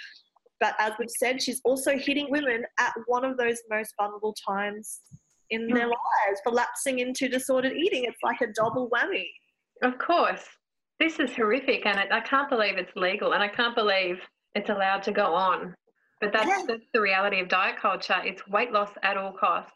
[0.60, 5.00] But as we've said, she's also hitting women at one of those most vulnerable times
[5.50, 5.74] in mm.
[5.74, 8.04] their lives for lapsing into disordered eating.
[8.04, 9.26] It's like a double whammy.
[9.82, 10.44] Of course.
[10.98, 14.18] This is horrific, and I can't believe it's legal, and I can't believe
[14.56, 15.74] it's allowed to go on.
[16.20, 16.64] But that's, Yeah.
[16.66, 18.20] that's the reality of diet culture.
[18.24, 19.72] It's weight loss at all costs.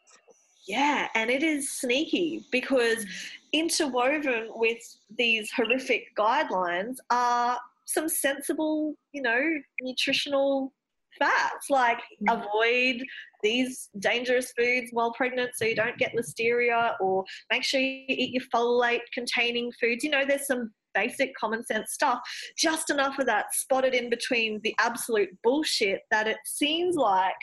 [0.67, 3.05] Yeah, and it is sneaky because
[3.53, 4.79] interwoven with
[5.19, 9.41] these horrific guidelines are some sensible, you know,
[9.81, 10.73] nutritional
[11.19, 12.41] facts like Mm.
[12.41, 13.05] avoid
[13.43, 18.31] these dangerous foods while pregnant so you don't get listeria or make sure you eat
[18.33, 20.05] your folate containing foods.
[20.05, 22.21] You know, there's some basic common sense stuff,
[22.57, 27.35] just enough of that spotted in between the absolute bullshit that it seems like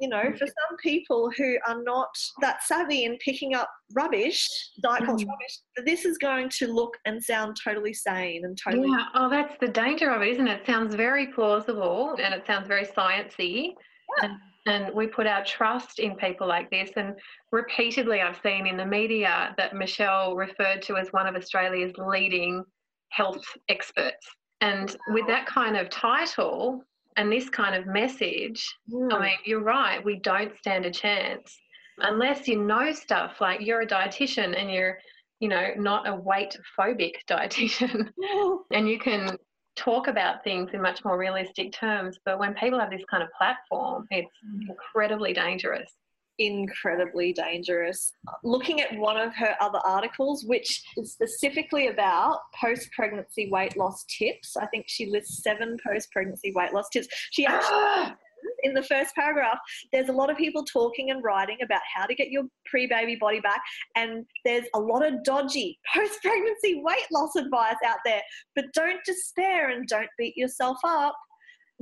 [0.00, 2.08] you know, for some people who are not
[2.40, 4.48] that savvy in picking up rubbish,
[4.82, 5.28] diet culture Mm.
[5.28, 8.88] rubbish, this is going to look and sound totally sane and totally.
[8.88, 9.04] Yeah.
[9.14, 10.60] Oh, that's the danger of it, isn't it?
[10.62, 13.74] It sounds very plausible and it sounds very sciencey.
[14.22, 14.32] And,
[14.66, 16.90] and we put our trust in people like this.
[16.96, 17.14] And
[17.52, 22.64] repeatedly, I've seen in the media that Michelle referred to as one of Australia's leading
[23.12, 24.26] health experts.
[24.60, 26.84] And with that kind of title
[27.16, 29.12] and this kind of message, Mm.
[29.12, 30.04] I mean, you're right.
[30.04, 31.58] We don't stand a chance
[31.98, 34.98] unless you know stuff like you're a dietitian and you're,
[35.40, 38.08] you know, not a weight phobic dietitian
[38.70, 39.36] and you can
[39.74, 42.18] talk about things in much more realistic terms.
[42.24, 44.30] But when people have this kind of platform, it's
[44.68, 45.90] incredibly dangerous.
[46.38, 48.12] Incredibly dangerous.
[48.42, 54.04] Looking at one of her other articles, which is specifically about post pregnancy weight loss
[54.04, 57.08] tips, I think she lists seven post pregnancy weight loss tips.
[57.30, 58.14] She actually,
[58.62, 59.58] in the first paragraph,
[59.92, 63.16] there's a lot of people talking and writing about how to get your pre baby
[63.20, 63.60] body back,
[63.96, 68.22] and there's a lot of dodgy post pregnancy weight loss advice out there.
[68.54, 71.14] But don't despair and don't beat yourself up.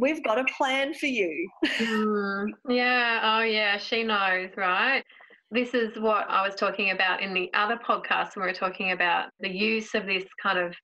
[0.01, 1.49] We've got a plan for you.
[1.65, 5.05] Mm, yeah, oh yeah, she knows, right?
[5.51, 8.93] This is what I was talking about in the other podcast when we were talking
[8.93, 10.75] about the use of this kind of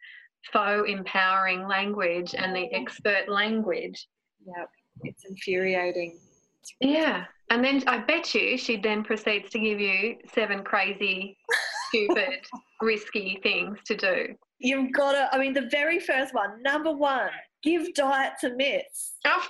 [0.53, 4.07] faux empowering language and the expert language.
[4.47, 4.69] Yep,
[5.05, 6.19] it's infuriating.
[6.81, 7.25] Yeah.
[7.51, 11.39] And then I bet you she then proceeds to give you seven crazy,
[11.89, 12.41] stupid,
[12.83, 14.35] risky things to do.
[14.59, 17.31] You've got to, I mean, the very first one, number one,
[17.67, 19.15] give diets a miss.
[19.27, 19.47] Oh,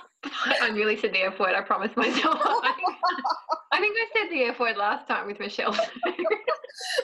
[0.61, 2.39] I nearly said the F word, I promised myself.
[3.71, 5.77] I think I said the F word last time with Michelle.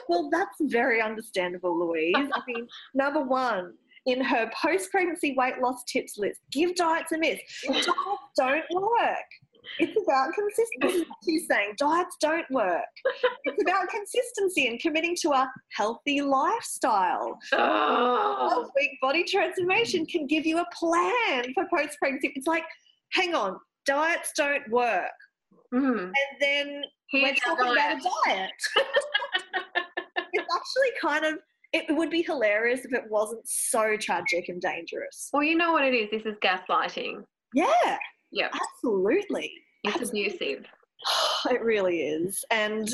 [0.08, 2.14] Well, that's very understandable, Louise.
[2.16, 3.72] I mean, number one,
[4.06, 7.40] in her post pregnancy weight loss tips list, give diets a miss.
[7.66, 7.88] Diets
[8.36, 9.28] don't work.
[9.78, 11.06] It's about consistency.
[11.24, 12.84] She's saying diets don't work.
[13.44, 17.38] It's about consistency and committing to a healthy lifestyle.
[17.52, 18.48] oh.
[18.52, 22.32] 12 week body transformation can give you a plan for post pregnancy.
[22.34, 22.64] It's like,
[23.12, 23.56] hang on,
[23.86, 25.10] diets don't work.
[25.72, 26.04] Mm.
[26.04, 28.50] And then Here's we're talking about a diet.
[30.32, 31.38] it's actually kind of,
[31.72, 35.30] it would be hilarious if it wasn't so tragic and dangerous.
[35.32, 36.10] Well, you know what it is?
[36.10, 37.24] This is gaslighting.
[37.52, 37.98] Yeah,
[38.34, 38.52] Yep.
[38.54, 39.52] absolutely.
[39.84, 40.64] It's abusive.
[41.50, 42.42] It really is.
[42.50, 42.88] And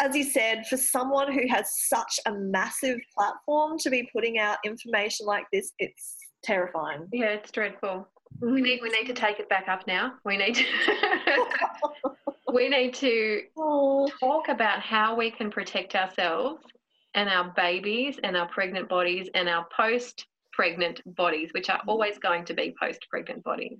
[0.00, 4.58] as you said, for someone who has such a massive platform to be putting out
[4.64, 7.06] information like this, it's terrifying.
[7.12, 8.08] Yeah, it's dreadful.
[8.40, 10.14] We need we need to take it back up now.
[10.24, 10.64] We need to
[12.52, 16.64] we need to Oh, talk about how we can protect ourselves
[17.14, 22.18] and our babies and our pregnant bodies and our post pregnant bodies, which are always
[22.18, 23.78] going to be post pregnant bodies.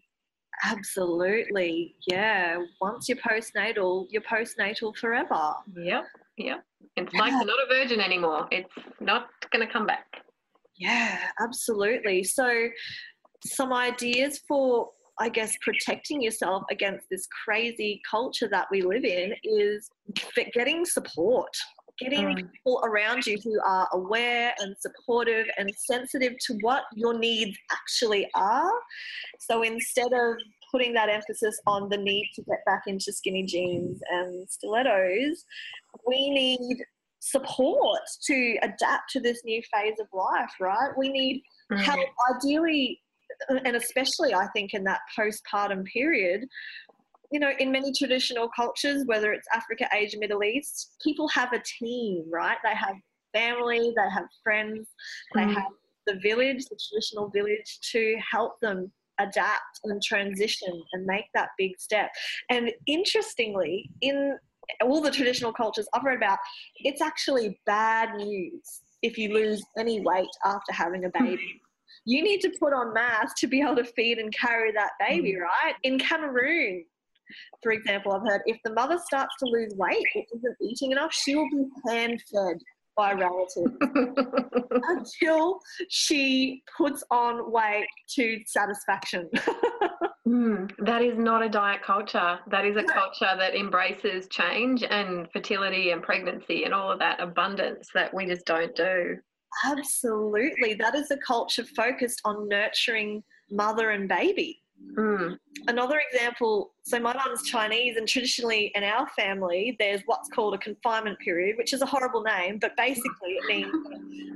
[0.63, 1.95] Absolutely.
[2.07, 2.59] Yeah.
[2.81, 5.55] Once you're postnatal, you're postnatal forever.
[5.77, 6.05] Yep,
[6.39, 6.65] yep.
[6.97, 8.47] It's like you're not a virgin anymore.
[8.51, 10.07] It's not going to come back.
[10.77, 12.23] Yeah, absolutely.
[12.25, 12.69] So,
[13.45, 19.35] some ideas for, I guess, protecting yourself against this crazy culture that we live in
[19.45, 19.91] is
[20.55, 21.55] getting support,
[21.99, 22.53] getting Mm.
[22.53, 28.29] people around you who are aware and supportive and sensitive to what your needs actually
[28.35, 28.73] are.
[29.39, 30.37] So, instead of
[30.71, 35.45] putting that emphasis on the need to get back into skinny jeans and stilettos,
[36.07, 36.85] we need
[37.21, 40.91] support to adapt to this new phase of life, right?
[40.99, 41.43] We need
[41.79, 43.01] help, ideally,
[43.49, 46.47] and especially I think in that postpartum period.
[47.35, 51.61] You know, in many traditional cultures, whether it's Africa, Asia, Middle East, people have a
[51.81, 52.57] team, right?
[52.63, 52.95] They have
[53.33, 54.87] family, they have friends,
[55.35, 55.55] they Mm.
[55.55, 55.73] have
[56.07, 61.73] the village, the traditional village, to help them adapt and transition and make that big
[61.81, 62.15] step.
[62.51, 64.39] And interestingly, in
[64.81, 66.39] all the traditional cultures I've read about,
[66.85, 71.61] it's actually bad news if you lose any weight after having a baby.
[72.07, 75.33] you need to put on mass to be able to feed and carry that baby,
[75.33, 75.41] Mm.
[75.41, 75.75] right?
[75.85, 76.85] In Cameroon,
[77.63, 81.13] for example, I've heard if the mother starts to lose weight or isn't eating enough,
[81.13, 82.59] she will be hand fed
[82.97, 83.77] by relatives
[84.89, 85.59] until
[85.89, 89.29] she puts on weight to satisfaction.
[90.27, 92.39] Mm, that is not a diet culture.
[92.51, 97.21] That is a culture that embraces change and fertility and pregnancy and all of that
[97.21, 99.19] abundance that we just don't do.
[99.67, 100.75] Absolutely.
[100.75, 104.63] That is a culture focused on nurturing mother and baby.
[104.97, 110.53] Mm, Another example so, my mum's Chinese, and traditionally in our family, there's what's called
[110.53, 113.75] a confinement period, which is a horrible name, but basically it means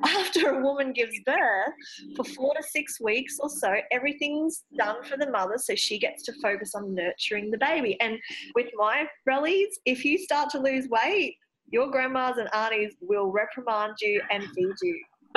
[0.04, 1.74] after a woman gives birth,
[2.16, 6.22] for four to six weeks or so, everything's done for the mother, so she gets
[6.22, 8.00] to focus on nurturing the baby.
[8.00, 8.18] And
[8.54, 11.36] with my rallies, if you start to lose weight,
[11.70, 15.04] your grandmas and aunties will reprimand you and feed you.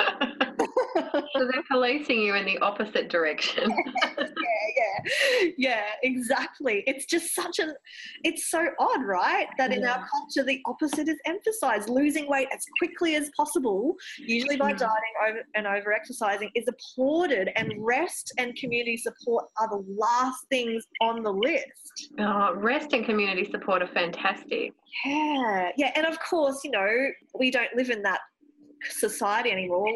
[0.96, 3.70] so they're policing you in the opposite direction.
[4.18, 4.24] yeah,
[5.04, 6.82] yeah, yeah, exactly.
[6.86, 7.74] It's just such a,
[8.24, 9.46] it's so odd, right?
[9.58, 11.88] That in our culture, the opposite is emphasized.
[11.88, 14.78] Losing weight as quickly as possible, usually by Mm.
[14.78, 20.46] dieting over and over exercising, is applauded, and rest and community support are the last
[20.50, 22.10] things on the list.
[22.18, 24.72] Oh, rest and community support are fantastic.
[25.04, 28.20] Yeah, yeah, and of course, you know, we don't live in that
[28.90, 29.86] society anymore.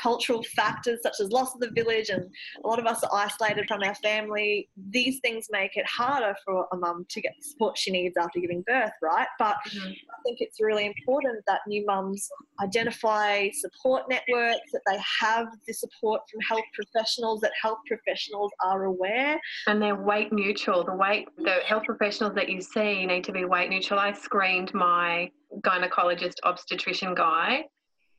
[0.00, 2.24] Cultural factors such as loss of the village, and
[2.64, 4.68] a lot of us are isolated from our family.
[4.90, 8.40] These things make it harder for a mum to get the support she needs after
[8.40, 9.28] giving birth, right?
[9.38, 9.92] But Mhm.
[9.92, 12.28] I think it's really important that new mums
[12.60, 18.84] identify support networks, that they have the support from health professionals, that health professionals are
[18.84, 19.40] aware.
[19.66, 20.84] And they're weight neutral.
[20.84, 24.00] The weight, the health professionals that you see need to be weight neutral.
[24.00, 25.30] I screened my
[25.60, 27.66] gynecologist obstetrician guy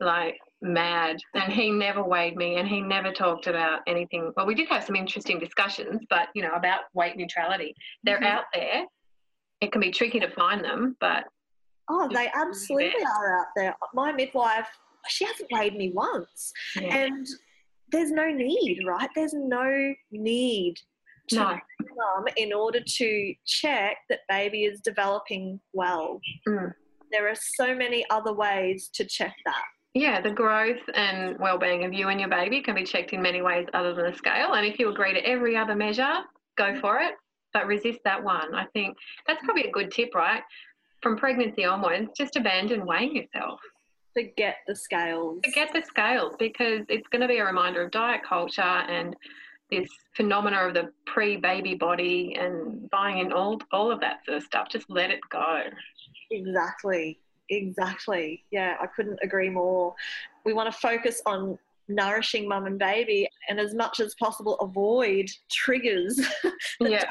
[0.03, 4.31] like mad, and he never weighed me, and he never talked about anything.
[4.35, 7.75] Well, we did have some interesting discussions, but you know about weight neutrality.
[8.03, 8.27] They're Mhm.
[8.27, 8.85] out there.
[9.61, 11.25] It can be tricky to find them, but
[11.89, 13.75] Oh, they absolutely are out there.
[13.93, 14.69] My midwife,
[15.09, 16.53] she hasn't weighed me once.
[16.75, 16.95] yeah.
[16.95, 17.27] And
[17.89, 19.09] there's no need, right?
[19.15, 20.79] There's no need
[21.29, 21.59] to no.
[21.95, 26.19] mum in order to check that baby is developing well.
[26.47, 26.73] Mm.
[27.11, 29.65] There are so many other ways to check that.
[29.93, 33.41] Yeah, the growth and well-being of you and your baby can be checked in many
[33.41, 34.53] ways other than a scale.
[34.53, 36.19] And if you agree to every other measure,
[36.57, 37.13] go for it,
[37.53, 38.55] but resist that one.
[38.55, 40.41] I think that's probably a good tip, right?
[41.01, 43.59] From pregnancy onwards, just abandon weighing yourself.
[44.13, 45.41] Forget the scales.
[45.45, 49.15] Forget the scales because it's going to be a reminder of diet culture and
[49.69, 54.43] this phenomena of the pre-baby body and buying in all all of that sort of
[54.43, 54.69] stuff.
[54.69, 55.63] Just let it go.
[56.31, 57.19] Exactly.
[57.57, 58.43] Exactly.
[58.51, 59.95] Yeah, I couldn't agree more.
[60.45, 61.57] We want to focus on
[61.89, 66.15] nourishing mum and baby and as much as possible avoid triggers
[66.79, 67.03] that Yeah.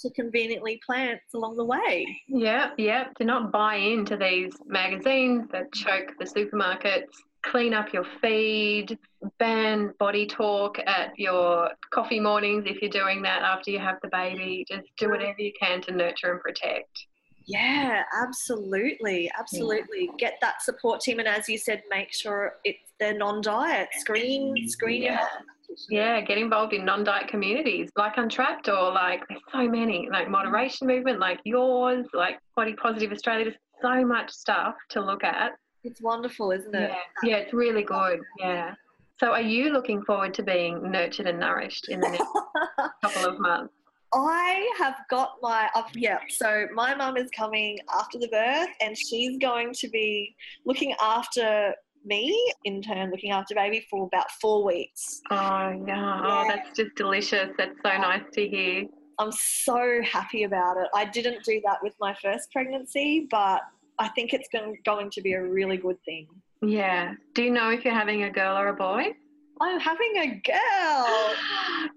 [0.00, 2.06] to conveniently plants along the way.
[2.28, 3.08] Yeah, yeah.
[3.18, 7.12] Do not buy into these magazines that choke the supermarkets.
[7.42, 8.98] Clean up your feed.
[9.38, 14.08] Ban body talk at your coffee mornings if you're doing that after you have the
[14.08, 14.64] baby.
[14.68, 17.06] Just do whatever you can to nurture and protect.
[17.46, 20.10] Yeah, absolutely, absolutely.
[20.18, 23.88] Get that support team, and as you said, make sure it's they're non-diet.
[23.98, 25.18] Screen, screen your Yeah.
[25.18, 25.42] health.
[25.90, 30.86] Yeah, get involved in non-diet communities like Untrapped or like there's so many like moderation
[30.86, 33.44] movement like yours, like Body Positive Australia.
[33.46, 35.52] There's so much stuff to look at.
[35.84, 36.90] It's wonderful, isn't it?
[36.90, 36.96] Yeah,
[37.30, 38.20] yeah, it's really good.
[38.38, 38.74] Yeah.
[39.18, 42.24] So, are you looking forward to being nurtured and nourished in the next
[43.02, 43.74] couple of months?
[44.16, 45.90] I have got my up.
[45.94, 50.94] Yeah, so my mum is coming after the birth, and she's going to be looking
[51.02, 55.20] after me in turn, looking after baby for about four weeks.
[55.30, 56.22] Oh, yeah.
[56.24, 57.50] Oh, that's just delicious.
[57.58, 57.98] That's so oh.
[57.98, 58.86] nice to hear.
[59.18, 60.88] I'm so happy about it.
[60.94, 63.62] I didn't do that with my first pregnancy, but
[63.98, 64.48] I think it's
[64.84, 66.26] going to be a really good thing.
[66.62, 67.14] Yeah.
[67.34, 69.12] Do you know if you're having a girl or a boy?
[69.60, 71.34] I'm having a girl.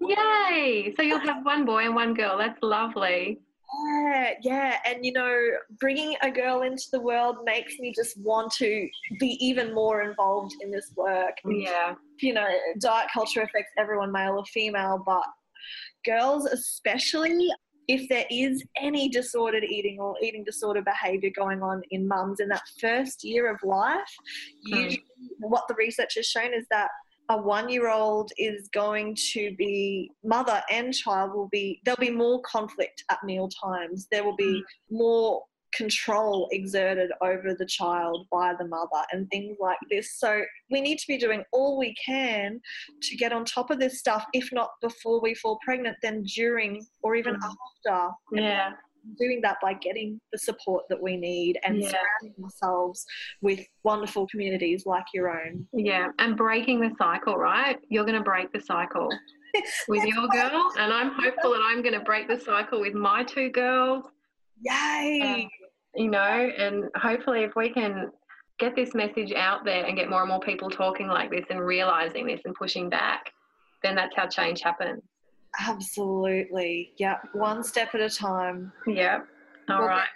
[0.00, 0.94] Yay!
[0.96, 2.38] So you'll have one boy and one girl.
[2.38, 3.40] That's lovely.
[3.86, 4.76] Yeah, yeah.
[4.86, 5.38] And you know,
[5.78, 8.88] bringing a girl into the world makes me just want to
[9.20, 11.36] be even more involved in this work.
[11.44, 11.94] Yeah.
[12.20, 12.48] You know,
[12.80, 15.24] diet culture affects everyone, male or female, but
[16.04, 17.48] girls especially.
[17.88, 22.48] If there is any disordered eating or eating disorder behavior going on in mums in
[22.50, 24.14] that first year of life,
[24.68, 24.76] Mm.
[24.84, 25.04] usually
[25.40, 26.88] what the research has shown is that
[27.30, 32.10] a one year old is going to be mother and child will be there'll be
[32.10, 38.54] more conflict at meal times there will be more control exerted over the child by
[38.58, 40.18] the mother and things like this.
[40.18, 42.60] So we need to be doing all we can
[43.02, 46.84] to get on top of this stuff, if not before we fall pregnant, then during
[47.02, 47.50] or even mm.
[47.86, 48.12] after.
[48.32, 48.70] Yeah.
[49.18, 51.90] Doing that by getting the support that we need and yeah.
[51.90, 53.06] surrounding ourselves
[53.40, 55.66] with wonderful communities like your own.
[55.72, 57.78] Yeah, and breaking the cycle, right?
[57.88, 59.08] You're going to break the cycle
[59.88, 63.24] with your girl, and I'm hopeful that I'm going to break the cycle with my
[63.24, 64.04] two girls.
[64.62, 65.20] Yay!
[65.22, 65.50] Um,
[65.94, 68.10] you know, and hopefully if we can
[68.58, 71.60] get this message out there and get more and more people talking like this and
[71.60, 73.24] realizing this and pushing back,
[73.82, 75.02] then that's how change happens.
[75.58, 76.92] Absolutely.
[76.96, 77.18] Yeah.
[77.32, 78.72] One step at a time.
[78.86, 79.20] Yeah.
[79.68, 80.08] All we'll right.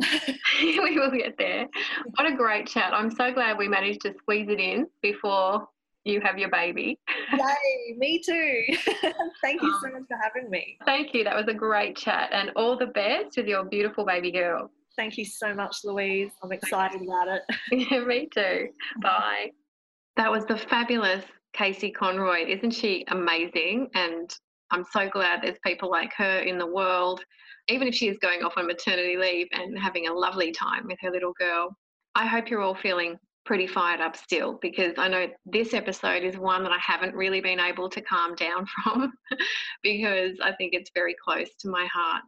[0.62, 1.66] we will get there.
[2.16, 2.92] What a great chat.
[2.94, 5.68] I'm so glad we managed to squeeze it in before
[6.04, 6.98] you have your baby.
[7.32, 8.64] Yay, me too.
[9.42, 10.78] Thank you so um, much for having me.
[10.86, 11.24] Thank you.
[11.24, 14.70] That was a great chat and all the best with your beautiful baby girl.
[14.96, 16.30] Thank you so much, Louise.
[16.42, 17.42] I'm excited about it.
[17.90, 18.68] yeah, me too.
[19.02, 19.50] Bye.
[20.16, 22.46] That was the fabulous Casey Conroy.
[22.46, 23.88] Isn't she amazing?
[23.94, 24.34] And
[24.70, 27.22] I'm so glad there's people like her in the world,
[27.68, 30.98] even if she is going off on maternity leave and having a lovely time with
[31.00, 31.76] her little girl.
[32.14, 36.36] I hope you're all feeling pretty fired up still because I know this episode is
[36.36, 39.12] one that I haven't really been able to calm down from
[39.82, 42.22] because I think it's very close to my heart.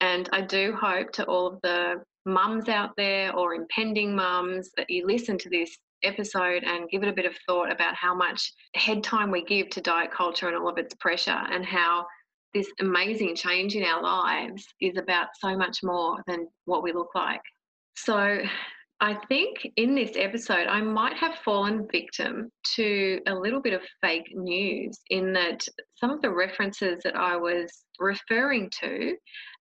[0.00, 4.90] And I do hope to all of the mums out there or impending mums that
[4.90, 8.52] you listen to this episode and give it a bit of thought about how much
[8.74, 12.06] head time we give to diet culture and all of its pressure and how
[12.54, 17.10] this amazing change in our lives is about so much more than what we look
[17.14, 17.42] like.
[17.96, 18.40] So,
[18.98, 23.82] I think in this episode, I might have fallen victim to a little bit of
[24.00, 25.66] fake news in that
[25.96, 29.14] some of the references that I was referring to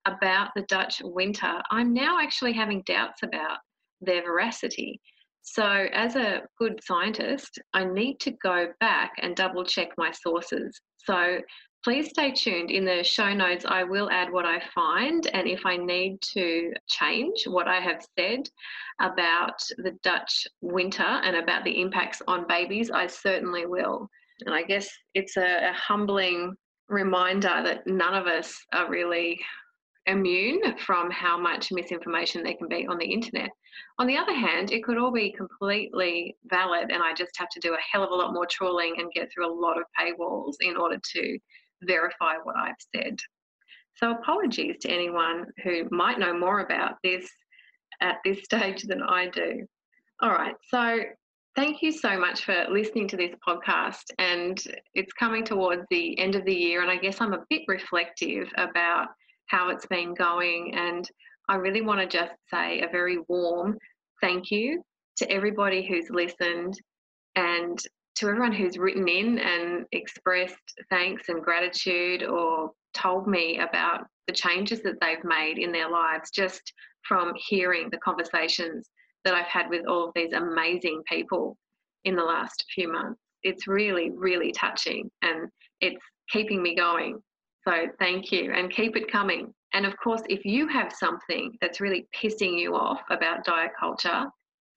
[0.06, 3.58] about the Dutch winter, I'm now actually having doubts about
[4.00, 5.02] their veracity.
[5.48, 10.82] So, as a good scientist, I need to go back and double check my sources.
[10.98, 11.40] So,
[11.84, 12.72] please stay tuned.
[12.72, 16.74] In the show notes, I will add what I find, and if I need to
[16.90, 18.50] change what I have said
[19.00, 24.10] about the Dutch winter and about the impacts on babies, I certainly will.
[24.48, 26.56] And I guess it's a, a humbling
[26.90, 29.40] reminder that none of us are really
[30.08, 33.50] immune from how much misinformation there can be on the internet.
[33.98, 37.60] On the other hand, it could all be completely valid, and I just have to
[37.60, 40.56] do a hell of a lot more trawling and get through a lot of paywalls
[40.62, 41.40] in order to
[41.84, 43.20] verify what I've said.
[43.96, 47.30] So, apologies to anyone who might know more about this
[48.02, 49.66] at this stage than I do.
[50.22, 51.00] All right, so
[51.56, 54.04] thank you so much for listening to this podcast.
[54.20, 54.62] And
[54.94, 58.50] it's coming towards the end of the year, and I guess I'm a bit reflective
[58.58, 59.08] about
[59.48, 60.74] how it's been going.
[60.76, 61.10] And
[61.48, 63.78] I really want to just say a very warm
[64.22, 64.82] thank you
[65.18, 66.74] to everybody who's listened
[67.36, 67.80] and
[68.16, 70.56] to everyone who's written in and expressed
[70.90, 76.32] thanks and gratitude or told me about the changes that they've made in their lives
[76.32, 76.74] just
[77.08, 78.90] from hearing the conversations
[79.26, 81.58] that I've had with all of these amazing people
[82.06, 83.20] in the last few months.
[83.44, 85.50] It's really, really touching and
[85.82, 87.20] it's keeping me going.
[87.68, 89.54] So thank you and keep it coming.
[89.74, 94.26] And of course, if you have something that's really pissing you off about diet culture,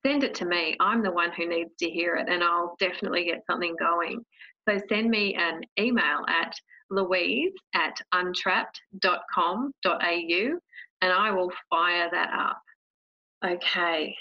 [0.05, 0.77] send it to me.
[0.81, 4.25] I'm the one who needs to hear it and I'll definitely get something going.
[4.69, 6.53] So send me an email at
[6.91, 10.59] louise at untrapped.com.au
[11.01, 12.61] and I will fire that up.
[13.45, 14.17] Okay,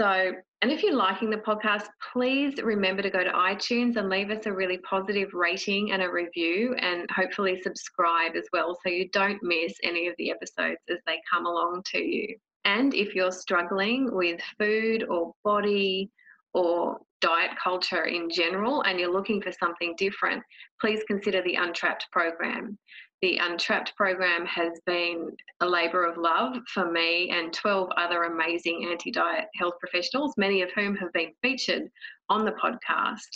[0.00, 0.32] so,
[0.62, 4.46] and if you're liking the podcast, please remember to go to iTunes and leave us
[4.46, 9.42] a really positive rating and a review, and hopefully subscribe as well so you don't
[9.42, 12.34] miss any of the episodes as they come along to you.
[12.64, 16.10] And if you're struggling with food or body
[16.54, 20.42] or diet culture in general and you're looking for something different,
[20.80, 22.78] please consider the Untrapped program.
[23.22, 28.88] The Untrapped program has been a labour of love for me and 12 other amazing
[28.90, 31.90] anti diet health professionals, many of whom have been featured
[32.30, 33.28] on the podcast.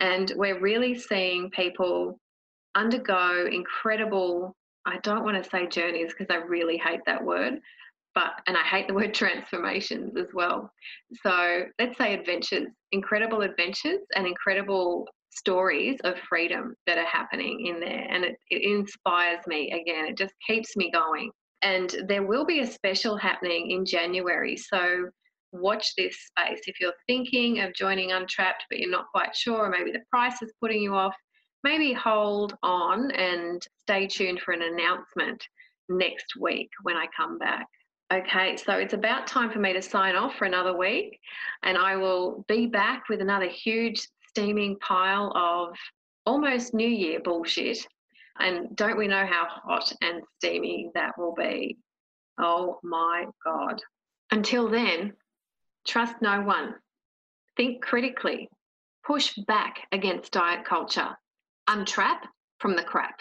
[0.00, 2.18] And we're really seeing people
[2.74, 7.60] undergo incredible, I don't want to say journeys because I really hate that word,
[8.18, 10.72] but, and I hate the word transformations as well.
[11.22, 17.78] So let's say adventures, incredible adventures and incredible stories of freedom that are happening in
[17.78, 18.06] there.
[18.10, 21.30] And it, it inspires me again, it just keeps me going.
[21.62, 24.56] And there will be a special happening in January.
[24.56, 25.08] So
[25.52, 26.62] watch this space.
[26.66, 30.52] If you're thinking of joining Untrapped, but you're not quite sure, maybe the price is
[30.60, 31.14] putting you off,
[31.62, 35.40] maybe hold on and stay tuned for an announcement
[35.88, 37.66] next week when I come back.
[38.10, 41.20] Okay, so it's about time for me to sign off for another week,
[41.62, 45.76] and I will be back with another huge steaming pile of
[46.24, 47.86] almost New Year bullshit.
[48.38, 51.76] And don't we know how hot and steamy that will be?
[52.38, 53.82] Oh my God.
[54.30, 55.12] Until then,
[55.86, 56.76] trust no one.
[57.58, 58.48] Think critically.
[59.04, 61.10] Push back against diet culture.
[61.68, 62.20] Untrap
[62.58, 63.20] from the crap.